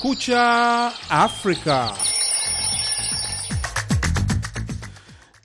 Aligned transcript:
Kumekucha 0.00 0.92
Afrika. 1.10 1.92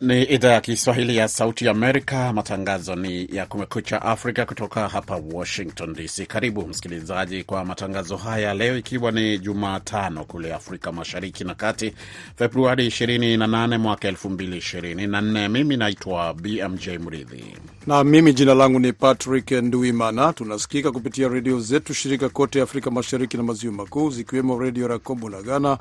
Ni 0.05 0.23
idhaa 0.23 0.51
ya 0.51 0.61
Kiswahili 0.61 1.17
ya 1.17 1.27
Sauti 1.27 1.67
Amerika. 1.67 2.33
Matangazo 2.33 2.95
ni 2.95 3.27
ya 3.35 3.45
Kumekucha 3.45 4.01
Afrika 4.01 4.45
kutoka 4.45 4.87
hapa 4.87 5.21
Washington 5.33 5.93
DC. 5.93 6.25
Karibu 6.27 6.67
msikilizaji 6.67 7.43
kwa 7.43 7.65
matangazo 7.65 8.17
haya 8.17 8.53
leo, 8.53 8.77
ikiwa 8.77 9.11
ni 9.11 9.37
Jumatano 9.39 10.25
kule 10.25 10.53
Afrika 10.53 10.91
Mashariki 10.91 11.43
na 11.43 11.55
Kati, 11.55 11.93
Februari 12.37 12.87
28 12.87 13.77
mwaka 13.77 14.07
2024. 14.11 15.49
Mimi 15.49 15.77
naitwa 15.77 16.33
BMJ 16.33 16.87
Mridhi 16.87 17.43
na 17.87 18.03
mimi 18.03 18.33
jina 18.33 18.53
langu 18.53 18.79
ni 18.79 18.93
Patrick 18.93 19.51
Nduimana. 19.51 20.33
Tunasikika 20.33 20.91
kupitia 20.91 21.27
redio 21.27 21.59
zetu 21.59 21.93
shirika 21.93 22.29
kote 22.29 22.61
Afrika 22.61 22.91
Mashariki 22.91 23.37
na 23.37 23.43
Maziwa 23.43 23.73
Makuu, 23.73 24.09
zikiwemo 24.09 24.59
Redio 24.59 24.87
Rakombo 24.87 25.29
na 25.29 25.41
Ghana, 25.41 25.77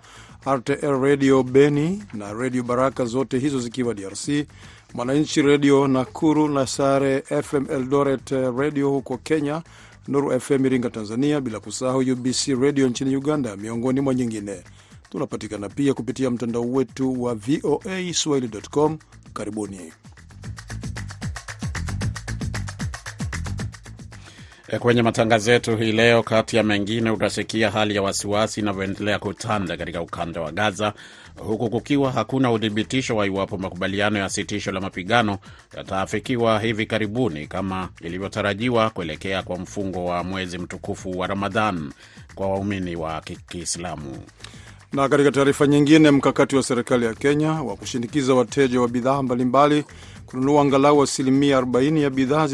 RTL 0.47 1.01
Radio 1.01 1.43
Beni 1.43 2.03
na 2.15 2.33
Redio 2.33 2.63
Baraka, 2.63 3.05
zote 3.05 3.39
hizo 3.39 3.61
zikiwa 3.61 3.95
DRC, 3.95 4.47
Mwananchi 4.95 5.43
Redio 5.43 5.89
Nakuru 5.89 6.49
na 6.49 6.67
Sare 6.67 7.21
FM 7.43 7.67
Eldoret 7.71 8.31
Redio 8.59 8.91
huko 8.91 9.19
Kenya, 9.19 9.63
Nuru 10.09 10.41
FM 10.41 10.67
Iringa 10.67 10.91
Tanzania, 10.91 11.41
bila 11.41 11.61
kusahau 11.61 11.99
UBC 11.99 12.47
Redio 12.61 12.89
nchini 12.89 13.17
Uganda, 13.17 13.57
miongoni 13.57 14.01
mwa 14.01 14.15
nyingine. 14.15 14.63
Tunapatikana 15.11 15.69
pia 15.69 15.95
kupitia 15.95 16.31
mtandao 16.31 16.71
wetu 16.73 17.23
wa 17.23 17.35
VOA 17.35 18.13
Swahili.com. 18.15 18.99
Karibuni. 19.35 19.93
Kwenye 24.79 25.03
matangazo 25.03 25.53
yetu 25.53 25.77
hii 25.77 25.93
leo, 25.93 26.23
kati 26.23 26.57
ya 26.57 26.63
mengine, 26.63 27.11
utasikia 27.11 27.71
hali 27.71 27.95
ya 27.95 28.03
wasiwasi 28.03 28.61
inavyoendelea 28.61 29.19
kutanda 29.19 29.77
katika 29.77 30.03
ukanda 30.03 30.41
wa 30.41 30.53
Gaza, 30.53 30.93
huku 31.37 31.71
kukiwa 31.71 32.13
hakuna 32.13 32.53
uthibitisho 32.53 33.17
wa 33.17 33.27
iwapo 33.27 33.57
makubaliano 33.59 34.19
ya 34.19 34.29
sitisho 34.29 34.73
la 34.73 34.81
mapigano 34.81 35.39
yataafikiwa 35.77 36.61
hivi 36.61 36.87
karibuni 36.87 37.47
kama 37.47 37.89
ilivyotarajiwa 38.01 38.91
kuelekea 38.91 39.43
kwa 39.43 39.59
mfungo 39.59 40.05
wa 40.05 40.25
mwezi 40.25 40.59
mtukufu 40.59 41.19
wa 41.19 41.27
Ramadhan 41.27 41.93
kwa 42.35 42.49
waumini 42.49 42.97
wa 42.97 43.21
Kiislamu. 43.49 44.19
Na 44.93 45.09
katika 45.09 45.31
taarifa 45.33 45.67
nyingine, 45.67 46.11
mkakati 46.11 46.57
wa 46.57 46.63
serikali 46.63 47.05
ya 47.07 47.15
Kenya 47.15 47.51
wa 47.53 47.77
kushinikiza 47.77 48.35
wateja 48.35 48.81
wa 48.81 48.89
bidhaa 48.89 49.23
mbalimbali 49.23 49.85
kununua 50.27 50.63
angalau 50.63 51.03
asilimia 51.03 51.61
40 51.61 51.99
ya 52.03 52.11
bidhaa 52.11 52.49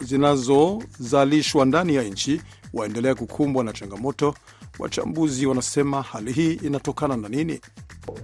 zinazozalishwa 0.00 1.64
ndani 1.64 1.94
ya 1.94 2.02
nchi 2.02 2.40
waendelea 2.74 3.14
kukumbwa 3.14 3.64
na 3.64 3.72
changamoto. 3.72 4.34
Wachambuzi 4.78 5.46
wanasema 5.46 6.02
hali 6.02 6.32
hii 6.32 6.52
inatokana 6.52 7.16
na 7.16 7.28
nini? 7.28 7.60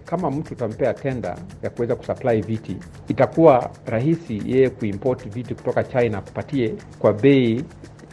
Kama 0.04 0.30
mtu 0.30 0.54
utampea 0.54 0.94
tenda 0.94 1.38
ya 1.62 1.70
kuweza 1.70 1.96
kusupply 1.96 2.40
viti, 2.40 2.76
itakuwa 3.08 3.70
rahisi 3.86 4.42
yeye 4.46 4.70
kuimport 4.70 5.28
viti 5.28 5.54
kutoka 5.54 5.84
China 5.84 6.20
kupatie 6.20 6.74
kwa 6.98 7.12
bei 7.12 7.64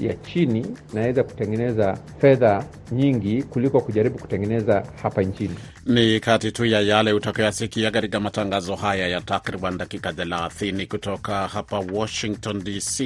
ya 0.07 0.13
chini, 0.13 0.65
naweza 0.93 1.23
kutengeneza 1.23 1.97
fedha 2.21 2.65
nyingi 2.91 3.43
kuliko 3.43 3.81
kujaribu 3.81 4.17
kutengeneza 4.19 4.83
hapa 5.03 5.21
nchini. 5.21 5.55
Ni 5.85 6.19
kati 6.19 6.51
tu 6.51 6.65
ya 6.65 6.81
yale 6.81 7.13
utakayoyasikia 7.13 7.91
katika 7.91 8.19
matangazo 8.19 8.75
haya 8.75 9.07
ya 9.07 9.21
takriban 9.21 9.77
dakika 9.77 10.11
30 10.11 10.87
kutoka 10.87 11.47
hapa 11.47 11.79
Washington 11.79 12.63
DC. 12.63 13.01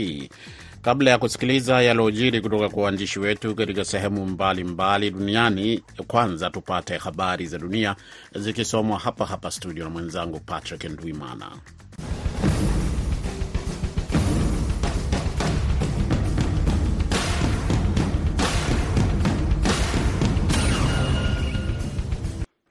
Kabla 0.81 1.11
ya 1.11 1.17
kusikiliza 1.17 1.81
yaliyojiri 1.81 2.41
kutoka 2.41 2.69
kwa 2.69 2.83
waandishi 2.83 3.19
wetu 3.19 3.55
katika 3.55 3.85
sehemu 3.85 4.25
mbalimbali 4.25 4.63
mbali 4.63 5.11
duniani, 5.11 5.83
kwanza 6.07 6.49
tupate 6.49 6.97
habari 6.97 7.45
za 7.45 7.57
dunia 7.57 7.95
zikisomwa 8.35 8.99
hapa 8.99 9.25
hapa 9.25 9.51
studio 9.51 9.83
na 9.83 9.89
mwenzangu 9.89 10.39
Patrick 10.39 10.83
Ndwimana. 10.83 11.51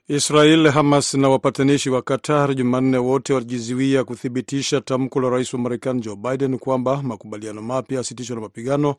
Israel, 0.09 0.67
Hamas 0.71 1.13
na 1.13 1.29
wapatanishi 1.29 1.89
wa 1.89 2.01
Qatar 2.01 2.55
Jumanne 2.55 2.97
wote 2.97 3.33
walijizuia 3.33 4.03
kuthibitisha 4.03 4.81
tamko 4.81 5.19
la 5.21 5.29
rais 5.29 5.53
wa 5.53 5.59
Marekani 5.59 6.01
Joe 6.01 6.15
Biden 6.15 6.59
kwamba 6.59 7.01
makubaliano 7.03 7.61
mapya 7.61 7.97
ya 7.97 8.03
sitisho 8.03 8.35
la 8.35 8.41
mapigano 8.41 8.95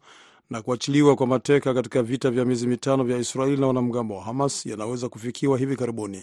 na 0.51 0.63
kuachiliwa 0.63 1.17
kwa 1.17 1.27
mateka 1.27 1.75
katika 1.75 2.03
vita 2.03 2.31
vya 2.31 2.45
miezi 2.45 2.67
mitano 2.67 3.05
vya 3.05 3.19
Israel 3.19 3.61
na 3.61 3.67
wanamgambo 3.67 4.17
wa 4.17 4.25
Hamas 4.25 4.67
yanaweza 4.67 5.09
kufikiwa 5.09 5.59
hivi 5.59 5.77
karibuni. 5.77 6.23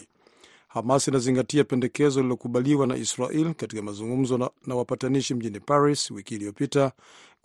Hamas 0.68 1.08
inazingatia 1.08 1.64
pendekezo 1.64 2.20
lililokubaliwa 2.20 2.86
na 2.86 2.96
Israel 2.96 3.54
katika 3.54 3.82
mazungumzo 3.82 4.38
na, 4.38 4.50
na 4.66 4.74
wapatanishi 4.74 5.34
mjini 5.34 5.60
Paris 5.60 6.10
wiki 6.10 6.34
iliyopita 6.34 6.92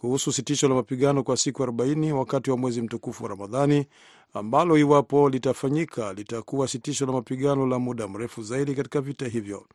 kuhusu 0.02 0.32
sitisho 0.34 0.68
la 0.68 0.76
mapigano 0.76 1.24
kwa 1.24 1.38
siku 1.38 1.64
40 1.64 2.12
wakati 2.12 2.52
wa 2.52 2.58
mwezi 2.58 2.82
mtukufu 2.82 3.24
wa 3.24 3.30
Ramadhani 3.30 3.86
ambalo 4.34 4.78
iwapo 4.78 5.30
litafanyika 5.30 6.14
litakuwa 6.14 6.68
sitisho 6.68 7.06
la 7.06 7.12
mapigano 7.12 7.68
la 7.68 7.80
muda 7.80 8.08
mrefu 8.08 8.44
zaidi 8.44 8.76
katika 8.76 9.02
vita 9.02 9.28
hivyo. 9.28 9.66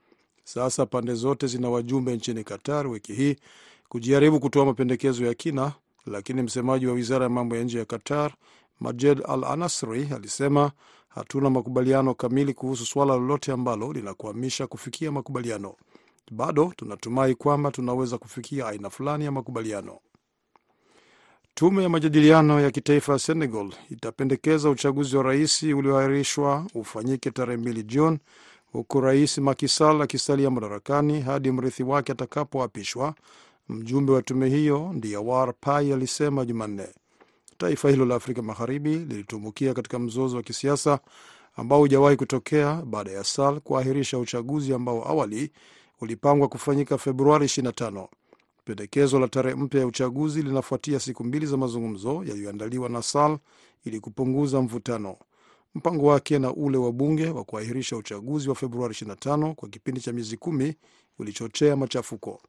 Sasa 0.44 0.86
pande 0.86 1.14
zote 1.14 1.46
zina 1.46 1.70
wajumbe 1.70 2.16
nchini 2.16 2.44
Qatar 2.44 2.86
wiki 2.86 3.12
hii 3.12 3.36
kujaribu 3.88 4.40
kutoa 4.40 4.64
mapendekezo 4.64 5.26
ya 5.26 5.34
kina, 5.34 5.72
lakini 6.06 6.42
msemaji 6.42 6.86
wa 6.86 6.92
wizara 6.92 7.24
ya 7.24 7.30
mambo 7.30 7.56
ya 7.56 7.64
nje 7.64 7.78
ya 7.78 7.84
Qatar 7.84 8.32
Majed 8.80 9.22
Al 9.28 9.44
Anasri 9.44 10.08
alisema 10.14 10.70
hatuna 11.08 11.50
makubaliano 11.50 12.14
kamili 12.14 12.54
kuhusu 12.54 12.86
suala 12.86 13.14
lolote 13.14 13.52
ambalo 13.52 13.92
linakwamisha 13.92 14.66
kufikia 14.66 15.12
makubaliano. 15.12 15.74
Bado 16.30 16.72
tunatumai 16.76 17.34
kwamba 17.34 17.70
tunaweza 17.70 18.18
kufikia 18.18 18.66
aina 18.66 18.90
fulani 18.90 19.24
ya 19.24 19.32
makubaliano. 19.32 19.98
Tume 21.58 21.82
ya 21.82 21.88
majadiliano 21.88 22.60
ya 22.60 22.70
kitaifa 22.70 23.12
ya 23.12 23.18
Senegal 23.18 23.72
itapendekeza 23.90 24.70
uchaguzi 24.70 25.16
wa 25.16 25.22
rais 25.22 25.62
ulioahirishwa 25.62 26.66
ufanyike 26.74 27.30
tarehe 27.30 27.56
mbili 27.56 27.82
Juni, 27.82 28.18
huku 28.72 29.00
rais 29.00 29.38
Macky 29.38 29.68
Sall 29.68 30.02
akisalia 30.02 30.50
madarakani 30.50 31.20
hadi 31.20 31.50
mrithi 31.50 31.82
wake 31.82 32.12
atakapoapishwa. 32.12 33.14
Mjumbe 33.68 34.12
wa 34.12 34.22
tume 34.22 34.48
hiyo 34.48 34.94
Diawar 35.00 35.54
Pai 35.60 35.92
alisema 35.92 36.44
Jumanne 36.44 36.86
taifa 37.58 37.90
hilo 37.90 38.04
la 38.04 38.14
Afrika 38.14 38.42
Magharibi 38.42 38.94
lilitumbukia 38.98 39.74
katika 39.74 39.98
mzozo 39.98 40.36
wa 40.36 40.42
kisiasa 40.42 40.98
ambao 41.56 41.78
hujawahi 41.78 42.16
kutokea 42.16 42.74
baada 42.74 43.10
ya 43.10 43.24
Sall 43.24 43.60
kuahirisha 43.60 44.18
uchaguzi 44.18 44.74
ambao 44.74 45.08
awali 45.08 45.50
ulipangwa 46.00 46.48
kufanyika 46.48 46.98
Februari 46.98 47.46
25. 47.46 48.08
Pendekezo 48.66 49.18
la 49.20 49.28
tarehe 49.28 49.56
mpya 49.56 49.80
ya 49.80 49.86
uchaguzi 49.86 50.42
linafuatia 50.42 51.00
siku 51.00 51.24
mbili 51.24 51.46
za 51.46 51.56
mazungumzo 51.56 52.24
yaliyoandaliwa 52.24 52.88
na 52.88 53.02
Sal 53.02 53.38
ili 53.84 54.00
kupunguza 54.00 54.60
mvutano. 54.62 55.16
Mpango 55.74 56.06
wake 56.06 56.38
na 56.38 56.54
ule 56.54 56.78
wa 56.78 56.92
bunge 56.92 57.28
wa 57.30 57.44
kuahirisha 57.44 57.96
uchaguzi 57.96 58.48
wa 58.48 58.54
Februari 58.54 58.94
25 58.94 59.54
kwa 59.54 59.68
kipindi 59.68 60.00
cha 60.00 60.12
miezi 60.12 60.36
kumi 60.36 60.74
ulichochea 61.18 61.76
machafuko. 61.76 62.42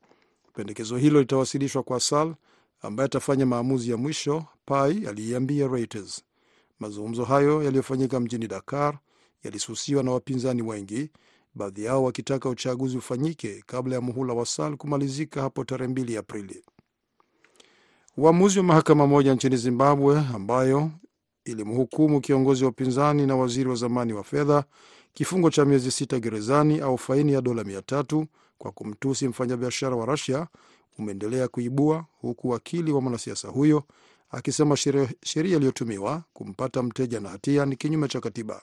Pendekezo 0.54 0.98
hilo 0.98 1.20
litawasilishwa 1.20 1.84
kwa 1.84 2.00
Sal 2.00 2.36
ambaye 2.82 3.06
atafanya 3.06 3.46
maamuzi 3.46 3.92
ya 3.92 3.98
mwisho, 3.98 4.46
Pai 4.66 5.08
aliiambia 5.08 5.68
Reuters. 5.68 6.24
Mazungumzo 6.80 7.24
hayo 7.26 7.64
yaliyofanyika 7.64 8.20
mjini 8.20 8.48
Dakar 8.48 9.00
yalisusiwa 9.44 10.04
na 10.04 10.12
wapinzani 10.12 10.62
wengi, 10.62 11.10
baadhi 11.58 11.84
yao 11.84 12.04
wakitaka 12.04 12.50
uchaguzi 12.50 12.98
ufanyike 12.98 13.64
kabla 13.66 13.96
ya 13.96 14.02
muhula 14.02 14.34
wa 14.34 14.46
Sal 14.46 14.78
kumalizika 14.78 15.42
hapo 15.42 15.64
tarehe 15.64 15.94
2 15.94 16.18
Aprili. 16.20 16.64
Uamuzi 18.18 18.60
wa 18.60 18.66
mahakama 18.66 19.08
moja 19.08 19.34
nchini 19.36 19.58
Zimbabwe 19.58 20.20
ambayo 20.36 20.92
ilimhukumu 21.46 22.22
kiongozi 22.22 22.64
wa 22.64 22.70
upinzani 22.70 23.26
na 23.26 23.36
waziri 23.36 23.70
wa 23.70 23.76
zamani 23.76 24.14
wa 24.14 24.24
fedha 24.24 24.64
kifungo 25.14 25.50
cha 25.50 25.66
miezi 25.66 25.92
sita 25.92 26.20
gerezani 26.20 26.80
au 26.80 26.98
faini 26.98 27.34
ya 27.34 27.42
dola 27.42 27.64
mia 27.64 27.82
kwa 28.58 28.72
kumtusi 28.72 29.28
mfanyabiashara 29.28 29.96
wa 29.96 30.06
Rusia 30.06 30.48
umeendelea 31.00 31.48
kuibua 31.48 32.06
huku 32.22 32.50
wakili 32.50 32.92
wa 32.92 33.02
mwanasiasa 33.02 33.48
huyo 33.48 33.84
akisema 34.32 34.78
sheria 35.24 35.56
iliyotumiwa 35.58 36.24
kumpata 36.34 36.84
mteja 36.84 37.20
na 37.20 37.30
hatia 37.30 37.66
ni 37.66 37.76
kinyume 37.76 38.08
cha 38.08 38.22
katiba. 38.22 38.62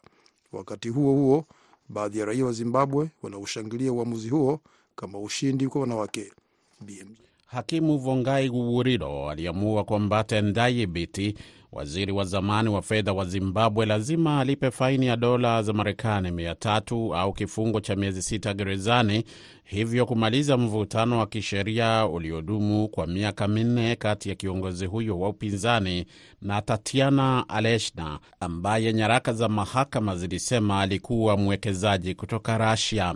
Wakati 0.53 0.89
huo 0.89 1.13
huo, 1.13 1.45
baadhi 1.89 2.19
ya 2.19 2.25
raia 2.25 2.45
wa 2.45 2.53
Zimbabwe 2.53 3.09
wanaoshangilia 3.23 3.93
uamuzi 3.93 4.29
huo 4.29 4.61
kama 4.97 5.19
ushindi 5.19 5.69
kwa 5.69 5.81
wanawake. 5.81 6.33
BMJ. 6.81 7.19
Hakimu 7.47 7.99
Vongai 7.99 8.51
Guwuriro 8.51 9.31
aliamua 9.31 9.85
kwamba 9.85 10.25
Tendai 10.25 10.87
Biti, 10.87 11.35
waziri 11.75 12.13
wa 12.13 12.25
zamani 12.25 12.69
wa 12.69 12.83
fedha 12.83 13.13
wa 13.13 13.25
Zimbabwe, 13.25 13.87
lazima 13.87 14.41
alipe 14.41 14.71
faini 14.71 15.07
ya 15.07 15.17
dola 15.17 15.63
za 15.63 15.73
Marekani 15.73 16.31
mia 16.31 16.55
tatu 16.55 17.15
au 17.15 17.33
kifungo 17.33 17.81
cha 17.81 17.97
miezi 17.97 18.23
sita 18.23 18.55
gerezani, 18.55 19.25
hivyo 19.65 20.07
kumaliza 20.07 20.57
mvutano 20.57 21.19
wa 21.19 21.27
kisheria 21.27 22.07
uliodumu 22.07 22.89
kwa 22.89 23.07
miaka 23.07 23.49
minne 23.49 23.97
kati 23.97 24.29
ya 24.29 24.35
kiongozi 24.35 24.87
huyo 24.87 25.19
wa 25.21 25.29
upinzani 25.29 26.05
na 26.43 26.63
Tatiana 26.63 27.45
Aleshna 27.49 28.19
ambaye 28.41 28.93
nyaraka 28.93 29.33
za 29.33 29.49
mahakama 29.49 30.17
zilisema 30.17 30.81
alikuwa 30.81 31.37
mwekezaji 31.37 32.15
kutoka 32.15 32.59
Rasia. 32.59 33.15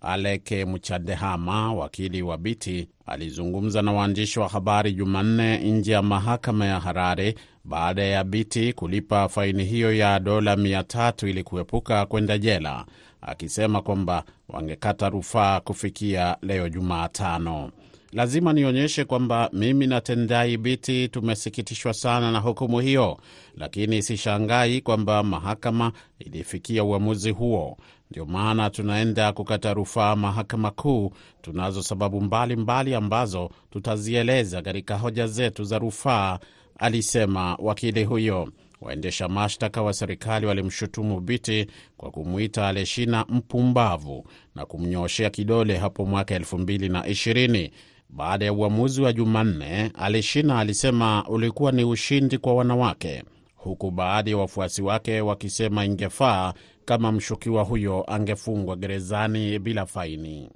Aleke 0.00 0.64
Mchadehama, 0.64 1.72
wakili 1.74 2.22
wa 2.22 2.38
Biti, 2.38 2.88
alizungumza 3.06 3.82
na 3.82 3.92
waandishi 3.92 4.40
wa 4.40 4.48
habari 4.48 4.92
Jumanne 4.92 5.58
nje 5.58 5.92
ya 5.92 6.02
mahakama 6.02 6.66
ya 6.66 6.80
Harare 6.80 7.34
baada 7.64 8.02
ya 8.02 8.24
Biti 8.24 8.72
kulipa 8.72 9.28
faini 9.28 9.64
hiyo 9.64 9.94
ya 9.94 10.20
dola 10.20 10.56
mia 10.56 10.82
tatu 10.84 11.28
ili 11.28 11.42
kuepuka 11.42 12.06
kwenda 12.06 12.38
jela, 12.38 12.84
akisema 13.20 13.82
kwamba 13.82 14.24
wangekata 14.48 15.08
rufaa 15.08 15.60
kufikia 15.60 16.36
leo 16.42 16.68
Jumatano. 16.68 17.70
Lazima 18.12 18.52
nionyeshe 18.52 19.04
kwamba 19.04 19.50
mimi 19.52 19.86
na 19.86 20.00
Tendai 20.00 20.56
Biti 20.56 21.08
tumesikitishwa 21.08 21.94
sana 21.94 22.32
na 22.32 22.38
hukumu 22.38 22.80
hiyo, 22.80 23.18
lakini 23.56 24.02
sishangai 24.02 24.80
kwamba 24.80 25.22
mahakama 25.22 25.92
ilifikia 26.18 26.84
uamuzi 26.84 27.30
huo. 27.30 27.76
Ndio 28.10 28.26
maana 28.26 28.70
tunaenda 28.70 29.32
kukata 29.32 29.74
rufaa 29.74 30.16
mahakama 30.16 30.70
kuu. 30.70 31.12
Tunazo 31.42 31.82
sababu 31.82 32.20
mbalimbali 32.20 32.56
mbali 32.62 32.94
ambazo 32.94 33.50
tutazieleza 33.70 34.62
katika 34.62 34.96
hoja 34.98 35.26
zetu 35.26 35.64
za 35.64 35.78
rufaa, 35.78 36.38
alisema 36.78 37.54
wakili 37.58 38.04
huyo. 38.04 38.52
Waendesha 38.80 39.28
mashtaka 39.28 39.82
wa 39.82 39.92
serikali 39.92 40.46
walimshutumu 40.46 41.20
Biti 41.20 41.66
kwa 41.96 42.10
kumwita 42.10 42.68
Aleshina 42.68 43.24
mpumbavu 43.28 44.26
na 44.54 44.66
kumnyooshea 44.66 45.30
kidole 45.30 45.76
hapo 45.76 46.06
mwaka 46.06 46.34
elfu 46.34 46.58
mbili 46.58 46.88
na 46.88 47.06
ishirini. 47.06 47.70
Baada 48.08 48.44
ya 48.44 48.52
uamuzi 48.52 49.02
wa 49.02 49.12
Jumanne, 49.12 49.92
Alishina 49.94 50.58
alisema 50.58 51.24
ulikuwa 51.28 51.72
ni 51.72 51.84
ushindi 51.84 52.38
kwa 52.38 52.54
wanawake, 52.54 53.24
huku 53.54 53.90
baadhi 53.90 54.30
ya 54.30 54.36
wafuasi 54.36 54.82
wake 54.82 55.20
wakisema 55.20 55.84
ingefaa 55.84 56.54
kama 56.84 57.12
mshukiwa 57.12 57.62
huyo 57.64 58.04
angefungwa 58.12 58.76
gerezani 58.76 59.58
bila 59.58 59.86
faini. 59.86 60.50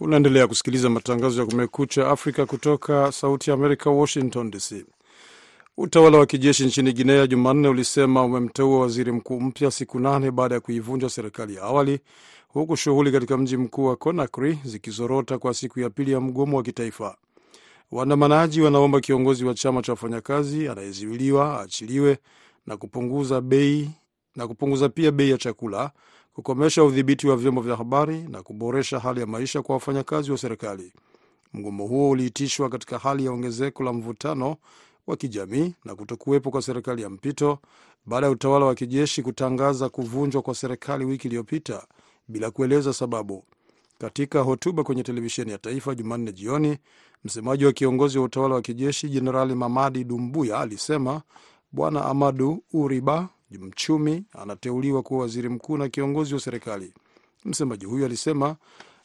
Unaendelea 0.00 0.46
kusikiliza 0.46 0.90
matangazo 0.90 1.40
ya 1.40 1.46
Kumekucha 1.46 2.08
Afrika 2.10 2.46
kutoka 2.46 3.12
Sauti 3.12 3.50
ya 3.50 3.54
Amerika, 3.54 3.90
Washington 3.90 4.50
DC. 4.50 4.84
Utawala 5.76 6.18
wa 6.18 6.26
kijeshi 6.26 6.64
nchini 6.64 6.92
Guinea 6.92 7.26
Jumanne 7.26 7.68
ulisema 7.68 8.22
umemteua 8.24 8.80
waziri 8.80 9.12
mkuu 9.12 9.40
mpya 9.40 9.70
siku 9.70 9.98
nane 10.00 10.30
baada 10.30 10.54
ya 10.54 10.60
kuivunja 10.60 11.08
serikali 11.08 11.54
ya 11.54 11.62
awali, 11.62 12.00
huku 12.52 12.76
shughuli 12.76 13.12
katika 13.12 13.36
mji 13.36 13.56
mkuu 13.56 13.84
wa 13.84 13.96
Conakry 13.96 14.58
zikizorota 14.64 15.38
kwa 15.38 15.54
siku 15.54 15.80
ya 15.80 15.90
pili 15.90 16.12
ya 16.12 16.20
mgomo 16.20 16.56
wa 16.56 16.62
kitaifa. 16.62 17.16
Waandamanaji 17.92 18.60
wanaomba 18.60 19.00
kiongozi 19.00 19.44
wa 19.44 19.54
chama 19.54 19.82
cha 19.82 19.92
wafanyakazi 19.92 20.68
anayezuiliwa 20.68 21.60
aachiliwe 21.60 22.18
na 22.66 22.76
kupunguza 22.76 23.40
bei 23.40 23.90
na 24.36 24.46
kupunguza 24.48 24.88
pia 24.88 25.10
bei 25.12 25.30
ya 25.30 25.38
chakula, 25.38 25.90
kukomesha 26.34 26.84
udhibiti 26.84 27.28
wa 27.28 27.36
vyombo 27.36 27.60
vya 27.60 27.76
habari 27.76 28.22
na 28.22 28.42
kuboresha 28.42 28.98
hali 28.98 29.20
ya 29.20 29.26
maisha 29.26 29.62
kwa 29.62 29.74
wafanyakazi 29.74 30.30
wa 30.32 30.38
serikali. 30.38 30.92
Mgomo 31.52 31.86
huo 31.86 32.10
uliitishwa 32.10 32.68
katika 32.68 32.98
hali 32.98 33.24
ya 33.24 33.32
ongezeko 33.32 33.82
la 33.82 33.92
mvutano 33.92 34.56
wa 35.06 35.16
kijamii 35.16 35.74
na 35.84 35.94
kutokuwepo 35.94 36.50
kwa 36.50 36.62
serikali 36.62 37.02
ya 37.02 37.10
mpito 37.10 37.58
baada 38.06 38.26
ya 38.26 38.32
utawala 38.32 38.66
wa 38.66 38.74
kijeshi 38.74 39.22
kutangaza 39.22 39.88
kuvunjwa 39.88 40.42
kwa 40.42 40.54
serikali 40.54 41.04
wiki 41.04 41.28
iliyopita 41.28 41.86
bila 42.30 42.50
kueleza 42.50 42.92
sababu. 42.92 43.44
Katika 43.98 44.40
hotuba 44.40 44.84
kwenye 44.84 45.02
televisheni 45.02 45.50
ya 45.50 45.58
taifa 45.58 45.94
Jumanne 45.94 46.32
jioni, 46.32 46.78
msemaji 47.24 47.64
wa 47.64 47.72
kiongozi 47.72 48.18
wa 48.18 48.24
utawala 48.24 48.54
wa 48.54 48.62
kijeshi 48.62 49.08
Jenerali 49.08 49.54
Mamadi 49.54 50.04
Dumbuya 50.04 50.58
alisema 50.60 51.22
Bwana 51.72 52.04
Amadu 52.04 52.62
Uriba 52.72 53.28
mchumi 53.50 54.24
anateuliwa 54.32 55.02
kuwa 55.02 55.20
waziri 55.20 55.48
mkuu 55.48 55.76
na 55.76 55.88
kiongozi 55.88 56.34
wa 56.34 56.40
serikali. 56.40 56.92
Msemaji 57.44 57.86
huyo 57.86 58.06
alisema 58.06 58.56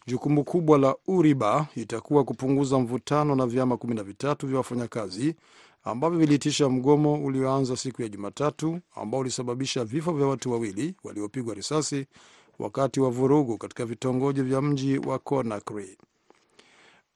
jukumu 0.07 0.43
kubwa 0.43 0.77
la 0.77 0.95
Uriba 1.07 1.67
itakuwa 1.75 2.23
kupunguza 2.23 2.79
mvutano 2.79 3.35
na 3.35 3.45
vyama 3.47 3.77
kumi 3.77 3.95
na 3.95 4.03
vitatu 4.03 4.47
vya 4.47 4.57
wafanyakazi 4.57 5.35
ambavyo 5.83 6.19
viliitisha 6.19 6.69
mgomo 6.69 7.25
ulioanza 7.25 7.77
siku 7.77 8.01
ya 8.01 8.09
Jumatatu 8.09 8.79
ambao 8.95 9.19
ulisababisha 9.19 9.85
vifo 9.85 10.11
vya 10.13 10.27
watu 10.27 10.51
wawili 10.51 10.95
waliopigwa 11.03 11.53
risasi 11.55 12.05
wakati 12.59 12.99
wa 12.99 13.09
vurugu 13.09 13.57
katika 13.57 13.85
vitongoji 13.85 14.41
vya 14.41 14.61
mji 14.61 14.97
wa 14.97 15.19
Conakry. 15.19 15.97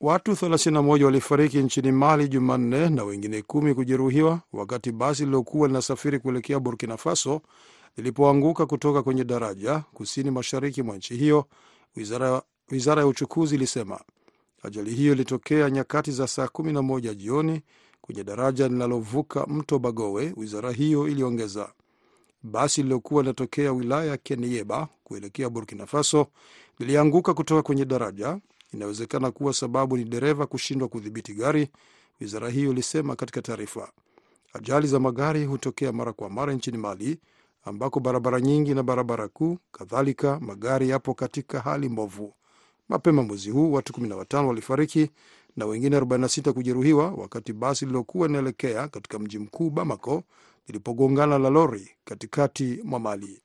Watu 0.01 0.31
31 0.31 1.03
walifariki 1.03 1.57
nchini 1.57 1.91
Mali 1.91 2.27
Jumanne 2.27 2.89
na 2.89 3.03
wengine 3.03 3.41
kumi 3.41 3.73
kujeruhiwa 3.75 4.41
wakati 4.53 4.91
basi 4.91 5.21
lililokuwa 5.21 5.67
linasafiri 5.67 6.19
kuelekea 6.19 6.59
Burkina 6.59 6.97
Faso 6.97 7.41
lilipoanguka 7.97 8.65
kutoka 8.65 9.03
kwenye 9.03 9.23
daraja 9.23 9.79
kusini 9.93 10.31
mashariki 10.31 10.83
mwa 10.83 10.97
nchi 10.97 11.15
hiyo, 11.15 11.45
wizara, 11.95 12.41
wizara 12.71 13.01
ya 13.01 13.07
uchukuzi 13.07 13.55
ilisema. 13.55 13.99
Ajali 14.63 14.91
hiyo 14.93 15.13
ilitokea 15.13 15.69
nyakati 15.69 16.11
za 16.11 16.27
saa 16.27 16.45
11 16.45 17.15
jioni 17.15 17.61
kwenye 18.01 18.23
daraja 18.23 18.67
linalovuka 18.67 19.45
mto 19.45 19.79
Bagowe, 19.79 20.33
wizara 20.37 20.71
hiyo 20.71 21.07
iliongeza. 21.07 21.69
Basi 22.43 22.81
lililokuwa 22.81 23.23
linatokea 23.23 23.71
wilaya 23.73 24.05
ya 24.05 24.17
Kenieba 24.17 24.87
kuelekea 25.03 25.49
Burkina 25.49 25.85
Faso 25.85 26.27
lilianguka 26.79 27.33
kutoka 27.33 27.61
kwenye 27.61 27.85
daraja. 27.85 28.37
Inawezekana 28.73 29.31
kuwa 29.31 29.53
sababu 29.53 29.97
ni 29.97 30.03
dereva 30.03 30.45
kushindwa 30.45 30.87
kudhibiti 30.87 31.33
gari, 31.33 31.69
wizara 32.21 32.49
hiyo 32.49 32.71
ilisema 32.71 33.15
katika 33.15 33.41
taarifa. 33.41 33.91
Ajali 34.53 34.87
za 34.87 34.99
magari 34.99 35.45
hutokea 35.45 35.91
mara 35.91 36.13
kwa 36.13 36.29
mara 36.29 36.53
nchini 36.53 36.77
Mali, 36.77 37.19
ambako 37.65 37.99
barabara 37.99 38.41
nyingi 38.41 38.73
na 38.73 38.83
barabara 38.83 39.27
kuu 39.27 39.57
kadhalika 39.71 40.39
magari 40.39 40.89
yapo 40.89 41.13
katika 41.13 41.59
hali 41.59 41.89
mbovu. 41.89 42.33
Mapema 42.89 43.23
mwezi 43.23 43.49
huu 43.49 43.71
watu 43.73 43.93
15 43.93 44.45
walifariki 44.45 45.09
na 45.57 45.65
wengine 45.65 45.99
46 45.99 46.51
kujeruhiwa 46.51 47.11
wakati 47.11 47.53
basi 47.53 47.85
lililokuwa 47.85 48.27
linaelekea 48.27 48.87
katika 48.87 49.19
mji 49.19 49.39
mkuu 49.39 49.69
Bamako 49.69 50.23
lilipogongana 50.69 51.39
na 51.39 51.49
lori 51.49 51.89
katikati 52.05 52.79
mwa 52.83 52.99
Mali. 52.99 53.41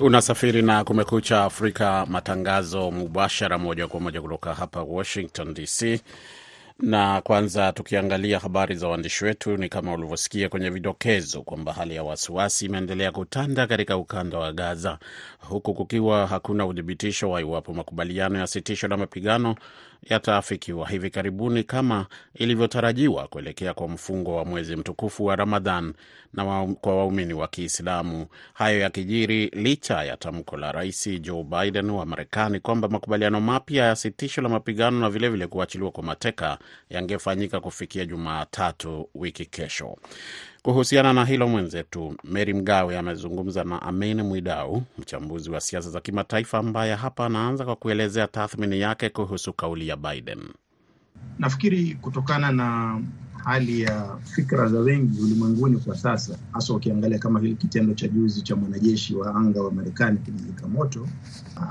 Unasafiri 0.00 0.62
na 0.62 0.84
Kumekucha 0.84 1.44
Afrika, 1.44 2.06
matangazo 2.06 2.90
mubashara 2.90 3.58
moja 3.58 3.86
kwa 3.88 4.00
moja 4.00 4.22
kutoka 4.22 4.54
hapa 4.54 4.82
Washington 4.82 5.54
DC. 5.54 6.00
Na 6.82 7.20
kwanza 7.20 7.72
tukiangalia 7.72 8.38
habari 8.38 8.74
za 8.76 8.88
waandishi 8.88 9.24
wetu, 9.24 9.56
ni 9.56 9.68
kama 9.68 9.94
ulivyosikia 9.94 10.48
kwenye 10.48 10.70
vidokezo 10.70 11.42
kwamba 11.42 11.72
hali 11.72 11.94
ya 11.94 12.02
wasiwasi 12.02 12.64
imeendelea 12.64 13.12
kutanda 13.12 13.66
katika 13.66 13.96
ukanda 13.96 14.38
wa 14.38 14.52
Gaza, 14.52 14.98
huku 15.38 15.74
kukiwa 15.74 16.26
hakuna 16.26 16.66
uthibitisho 16.66 17.30
wa 17.30 17.40
iwapo 17.40 17.74
makubaliano 17.74 18.38
ya 18.38 18.46
sitisho 18.46 18.88
la 18.88 18.96
mapigano 18.96 19.54
yataafikiwa 20.02 20.88
hivi 20.88 21.10
karibuni 21.10 21.64
kama 21.64 22.06
ilivyotarajiwa 22.34 23.28
kuelekea 23.28 23.74
kwa 23.74 23.88
mfungo 23.88 24.36
wa 24.36 24.44
mwezi 24.44 24.76
mtukufu 24.76 25.24
wa 25.24 25.36
Ramadhan 25.36 25.92
na 26.32 26.44
wa, 26.44 26.66
kwa 26.66 26.96
waumini 26.96 27.34
wa 27.34 27.48
Kiislamu. 27.48 28.26
Hayo 28.54 28.78
yakijiri 28.80 29.46
licha 29.46 30.04
ya 30.04 30.16
tamko 30.16 30.56
la 30.56 30.72
Rais 30.72 31.08
Joe 31.20 31.44
Biden 31.44 31.90
wa 31.90 32.06
Marekani 32.06 32.60
kwamba 32.60 32.88
makubaliano 32.88 33.40
mapya 33.40 33.84
ya 33.84 33.96
sitisho 33.96 34.40
la 34.42 34.48
mapigano 34.48 35.00
na 35.00 35.10
vilevile 35.10 35.46
kuachiliwa 35.46 35.90
kwa 35.90 36.02
mateka 36.02 36.58
yangefanyika 36.90 37.60
kufikia 37.60 38.04
Jumatatu 38.04 39.08
wiki 39.14 39.46
kesho. 39.46 39.96
Kuhusiana 40.62 41.12
na 41.12 41.24
hilo, 41.24 41.48
mwenzetu 41.48 42.14
Meri 42.24 42.54
Mgawe 42.54 42.98
amezungumza 42.98 43.64
na 43.64 43.82
Amin 43.82 44.22
Mwidau, 44.22 44.82
mchambuzi 44.98 45.50
wa 45.50 45.60
siasa 45.60 45.90
za 45.90 46.00
kimataifa, 46.00 46.58
ambaye 46.58 46.94
hapa 46.94 47.26
anaanza 47.26 47.64
kwa 47.64 47.76
kuelezea 47.76 48.26
tathmini 48.26 48.80
yake 48.80 49.08
kuhusu 49.08 49.52
kauli 49.52 49.88
ya 49.88 49.96
Biden. 49.96 50.38
Nafikiri 51.38 51.94
kutokana 51.94 52.52
na 52.52 53.00
hali 53.44 53.80
ya 53.80 54.16
fikra 54.34 54.68
za 54.68 54.78
wengi 54.80 55.20
ulimwenguni 55.22 55.76
kwa 55.78 55.96
sasa, 55.96 56.38
hasa 56.52 56.74
ukiangalia 56.74 57.18
kama 57.18 57.40
hili 57.40 57.54
kitendo 57.54 57.94
cha 57.94 58.08
juzi 58.08 58.42
cha 58.42 58.56
mwanajeshi 58.56 59.14
wa 59.14 59.34
anga 59.34 59.62
wa 59.62 59.70
Marekani 59.72 60.18
kijizika 60.18 60.68
moto, 60.68 61.08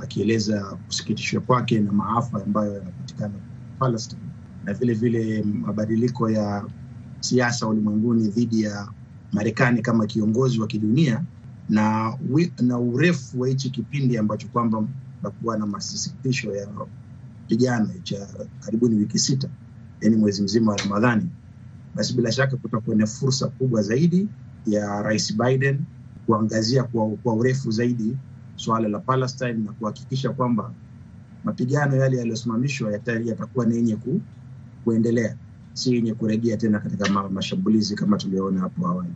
akieleza 0.01 0.77
kusikitishwa 0.87 1.41
kwake 1.41 1.79
na 1.79 1.91
maafa 1.91 2.43
ambayo 2.43 2.73
yanapatikana 2.73 3.33
Palestine 3.79 4.21
na 4.63 4.73
vile 4.73 4.93
vile 4.93 5.43
mabadiliko 5.43 6.29
ya 6.29 6.65
siasa 7.19 7.67
ulimwenguni 7.67 8.27
dhidi 8.29 8.61
ya 8.61 8.93
Marekani 9.31 9.81
kama 9.81 10.07
kiongozi 10.07 10.59
wa 10.61 10.67
kidunia 10.67 11.25
na, 11.69 12.17
na 12.61 12.79
urefu 12.79 13.39
wa 13.39 13.47
hichi 13.47 13.69
kipindi 13.69 14.17
ambacho 14.17 14.49
kwamba 14.49 14.87
takuwa 15.23 15.57
na 15.57 15.65
masisitisho 15.65 16.55
ya 16.55 16.87
vijana 17.49 17.99
cha 18.03 18.49
karibuni 18.59 18.95
wiki 18.95 19.19
sita, 19.19 19.51
yani 20.01 20.15
mwezi 20.15 20.43
mzima 20.43 20.71
wa 20.71 20.77
Ramadhani, 20.77 21.31
basi 21.95 22.13
bila 22.15 22.31
shaka 22.31 22.57
kutakuwa 22.57 22.95
na 22.95 23.07
fursa 23.07 23.49
kubwa 23.49 23.81
zaidi 23.81 24.31
ya 24.65 25.01
Rais 25.03 25.37
Biden 25.37 25.85
kuangazia 26.25 26.83
kwa, 26.83 27.17
kwa 27.17 27.35
urefu 27.35 27.71
zaidi 27.71 28.19
suala 28.55 28.87
la 28.89 28.99
Palestine 28.99 29.53
na 29.53 29.73
kuhakikisha 29.73 30.33
kwamba 30.33 30.75
mapigano 31.43 31.95
yale 31.97 32.17
yaliyosimamishwa 32.17 32.93
yatakuwa 33.25 33.65
ni 33.65 33.75
yenye 33.75 33.97
ku, 33.97 34.23
kuendelea, 34.83 35.37
si 35.73 35.95
yenye 35.95 36.13
kurejea 36.13 36.57
tena 36.57 36.79
katika 36.79 37.09
mashambulizi 37.29 37.95
kama 37.95 38.17
tulioona 38.17 38.59
hapo 38.59 38.87
awali. 38.87 39.09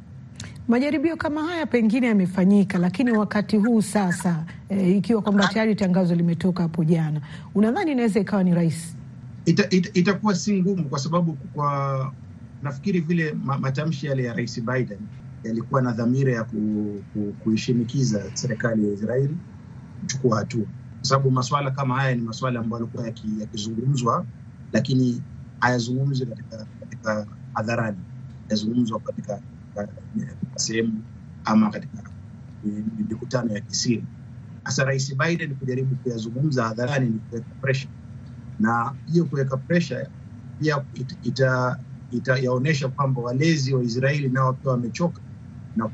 Majaribio 0.67 1.15
kama 1.17 1.43
haya 1.43 1.65
pengine 1.65 2.07
yamefanyika, 2.07 2.77
lakini 2.77 3.12
wakati 3.12 3.57
huu 3.57 3.81
sasa 3.81 4.45
e, 4.69 4.91
ikiwa 4.91 5.22
kwamba 5.22 5.48
tayari 5.48 5.75
tangazo 5.75 6.15
limetoka 6.15 6.63
hapo 6.63 6.83
jana, 6.83 7.22
unadhani 7.55 7.91
inaweza 7.91 8.19
ikawa 8.19 8.43
ni 8.43 8.53
rahisi? 8.55 8.95
Ita, 9.45 9.69
ita, 9.69 9.89
itakuwa 9.93 10.36
si 10.36 10.62
ngumu 10.62 10.83
kwa 10.89 11.00
sababu 11.00 11.33
kwa 11.33 12.12
nafikiri 12.63 13.00
vile 13.00 13.33
matamshi 13.60 14.07
yale 14.07 14.24
ya 14.24 14.33
Rais 14.33 14.62
Biden 14.62 15.00
yalikuwa 15.43 15.81
na 15.81 15.91
dhamira 15.91 16.33
ya 16.33 16.43
ku, 16.43 16.57
ku, 17.13 17.33
kuishinikiza 17.43 18.24
serikali 18.33 18.88
ya 18.88 18.93
Israeli 18.93 19.38
kuchukua 20.01 20.38
hatua, 20.39 20.65
kwa 21.00 21.07
sababu 21.10 21.31
masuala 21.31 21.72
kama 21.72 21.95
haya 21.95 22.15
ni 22.15 22.22
masuala 22.22 22.60
ambayo 22.60 22.89
yalikuwa 22.95 23.07
yakizungumzwa, 23.39 24.25
lakini 24.74 25.22
hayazungumzwi 25.63 26.27
katika, 26.79 27.27
hadharani, 27.53 28.05
yazungumzwa 28.50 29.00
katika 29.00 29.41
sehemu 30.55 31.03
ama 31.43 31.70
katika 31.72 32.03
mikutano 33.10 33.53
ya 33.53 33.62
kisiri. 33.62 34.08
Hasa 34.63 34.84
Rais 34.84 35.15
Biden 35.17 35.55
kujaribu 35.55 35.96
kuyazungumza 35.96 36.63
hadharani 36.63 37.10
ni 37.10 37.20
kuweka 37.20 37.55
presha, 37.62 37.89
na 38.60 38.96
hiyo 39.05 39.25
kuweka 39.25 39.58
presha 39.58 40.10
pia 40.60 40.86
ita, 41.22 41.79
ita 42.12 42.89
kwamba 42.96 43.22
walezi 43.22 43.74
wa 43.74 43.84
Israeli 43.84 44.29
nao 44.29 44.53
pia 44.53 44.72
wamechoka 44.72 45.22
na 45.75 45.89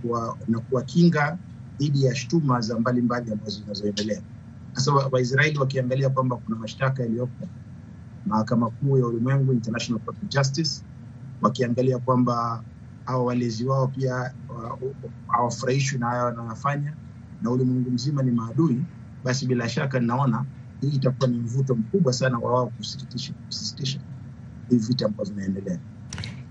kuwakinga 0.70 1.22
kuwa 1.26 1.40
dhidi 1.80 2.04
ya 2.04 2.16
shtuma 2.16 2.62
za 2.62 2.80
mbalimbali 2.80 3.32
ambazo 3.32 3.60
zinazoendelea. 3.62 4.24
Sasa 4.76 4.92
Waisraeli 4.92 5.58
wakiangalia 5.60 6.10
kwamba 6.10 6.38
kuna 6.38 6.58
mashtaka 6.58 7.04
yaliyopo 7.04 7.50
mahakama 8.26 8.70
kuu 8.70 8.98
ya 8.98 9.06
ulimwengu 9.06 9.54
International 9.54 10.02
Court 10.06 10.18
of 10.24 10.30
Justice, 10.30 10.82
wakiangalia 11.42 11.98
kwamba 12.00 12.64
hawa 13.06 13.24
walezi 13.26 13.66
wao 13.66 13.88
pia 13.88 14.34
hawafurahishwi 15.28 16.00
na 16.00 16.06
haya 16.08 16.24
wanayofanya 16.24 16.94
na 17.42 17.52
ulimwengu 17.52 17.92
mzima 17.92 18.24
ni 18.24 18.32
maadui, 18.32 18.82
basi 19.24 19.46
bila 19.48 19.70
shaka 19.70 20.00
ninaona 20.00 20.46
hii 20.82 20.88
itakuwa 20.88 21.28
ni 21.30 21.38
mvuto 21.38 21.76
mkubwa 21.76 22.14
sana 22.14 22.38
wa 22.40 22.52
wao 22.54 22.68
kusisitisha 23.48 24.00
hii 24.70 24.78
vita 24.78 25.06
ambayo 25.06 25.30
vinaendelea. 25.30 25.80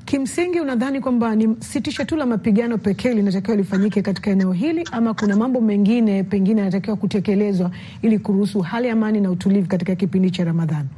Kimsingi, 0.04 0.60
unadhani 0.60 1.00
kwamba 1.00 1.36
ni 1.36 1.56
sitisho 1.60 2.04
tu 2.04 2.16
la 2.16 2.26
mapigano 2.26 2.78
pekee 2.78 3.14
linatakiwa 3.14 3.56
lifanyike 3.56 4.02
katika 4.02 4.30
eneo 4.30 4.52
hili 4.52 4.88
ama 4.92 5.14
kuna 5.14 5.36
mambo 5.36 5.60
mengine 5.60 6.22
pengine 6.24 6.60
yanatakiwa 6.60 6.96
kutekelezwa 6.96 7.70
ili 8.02 8.18
kuruhusu 8.18 8.60
hali 8.60 8.86
ya 8.86 8.92
amani 8.92 9.20
na 9.20 9.30
utulivu 9.30 9.68
katika 9.68 9.94
kipindi 9.94 10.30
cha 10.30 10.44
Ramadhani? 10.44 10.88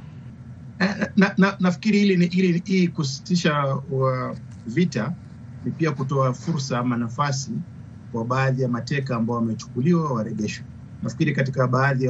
Na, 1.17 1.35
na, 1.39 1.57
nafikiri 1.61 1.99
hili 2.01 2.27
hili 2.29 2.63
hii 2.67 2.89
kusitisha 2.89 3.83
vita 4.67 5.17
ni 5.65 5.73
pia 5.73 5.93
kutoa 5.93 6.35
fursa 6.35 6.79
ama 6.79 6.97
nafasi 6.97 7.63
kwa 8.13 8.25
baadhi 8.25 8.63
ya 8.63 8.69
mateka 8.69 9.17
ambao 9.17 9.37
wamechukuliwa 9.37 10.13
warejeshwe. 10.15 10.67
Nafikiri 11.03 11.33
katika 11.35 11.69
baadhi 11.69 12.09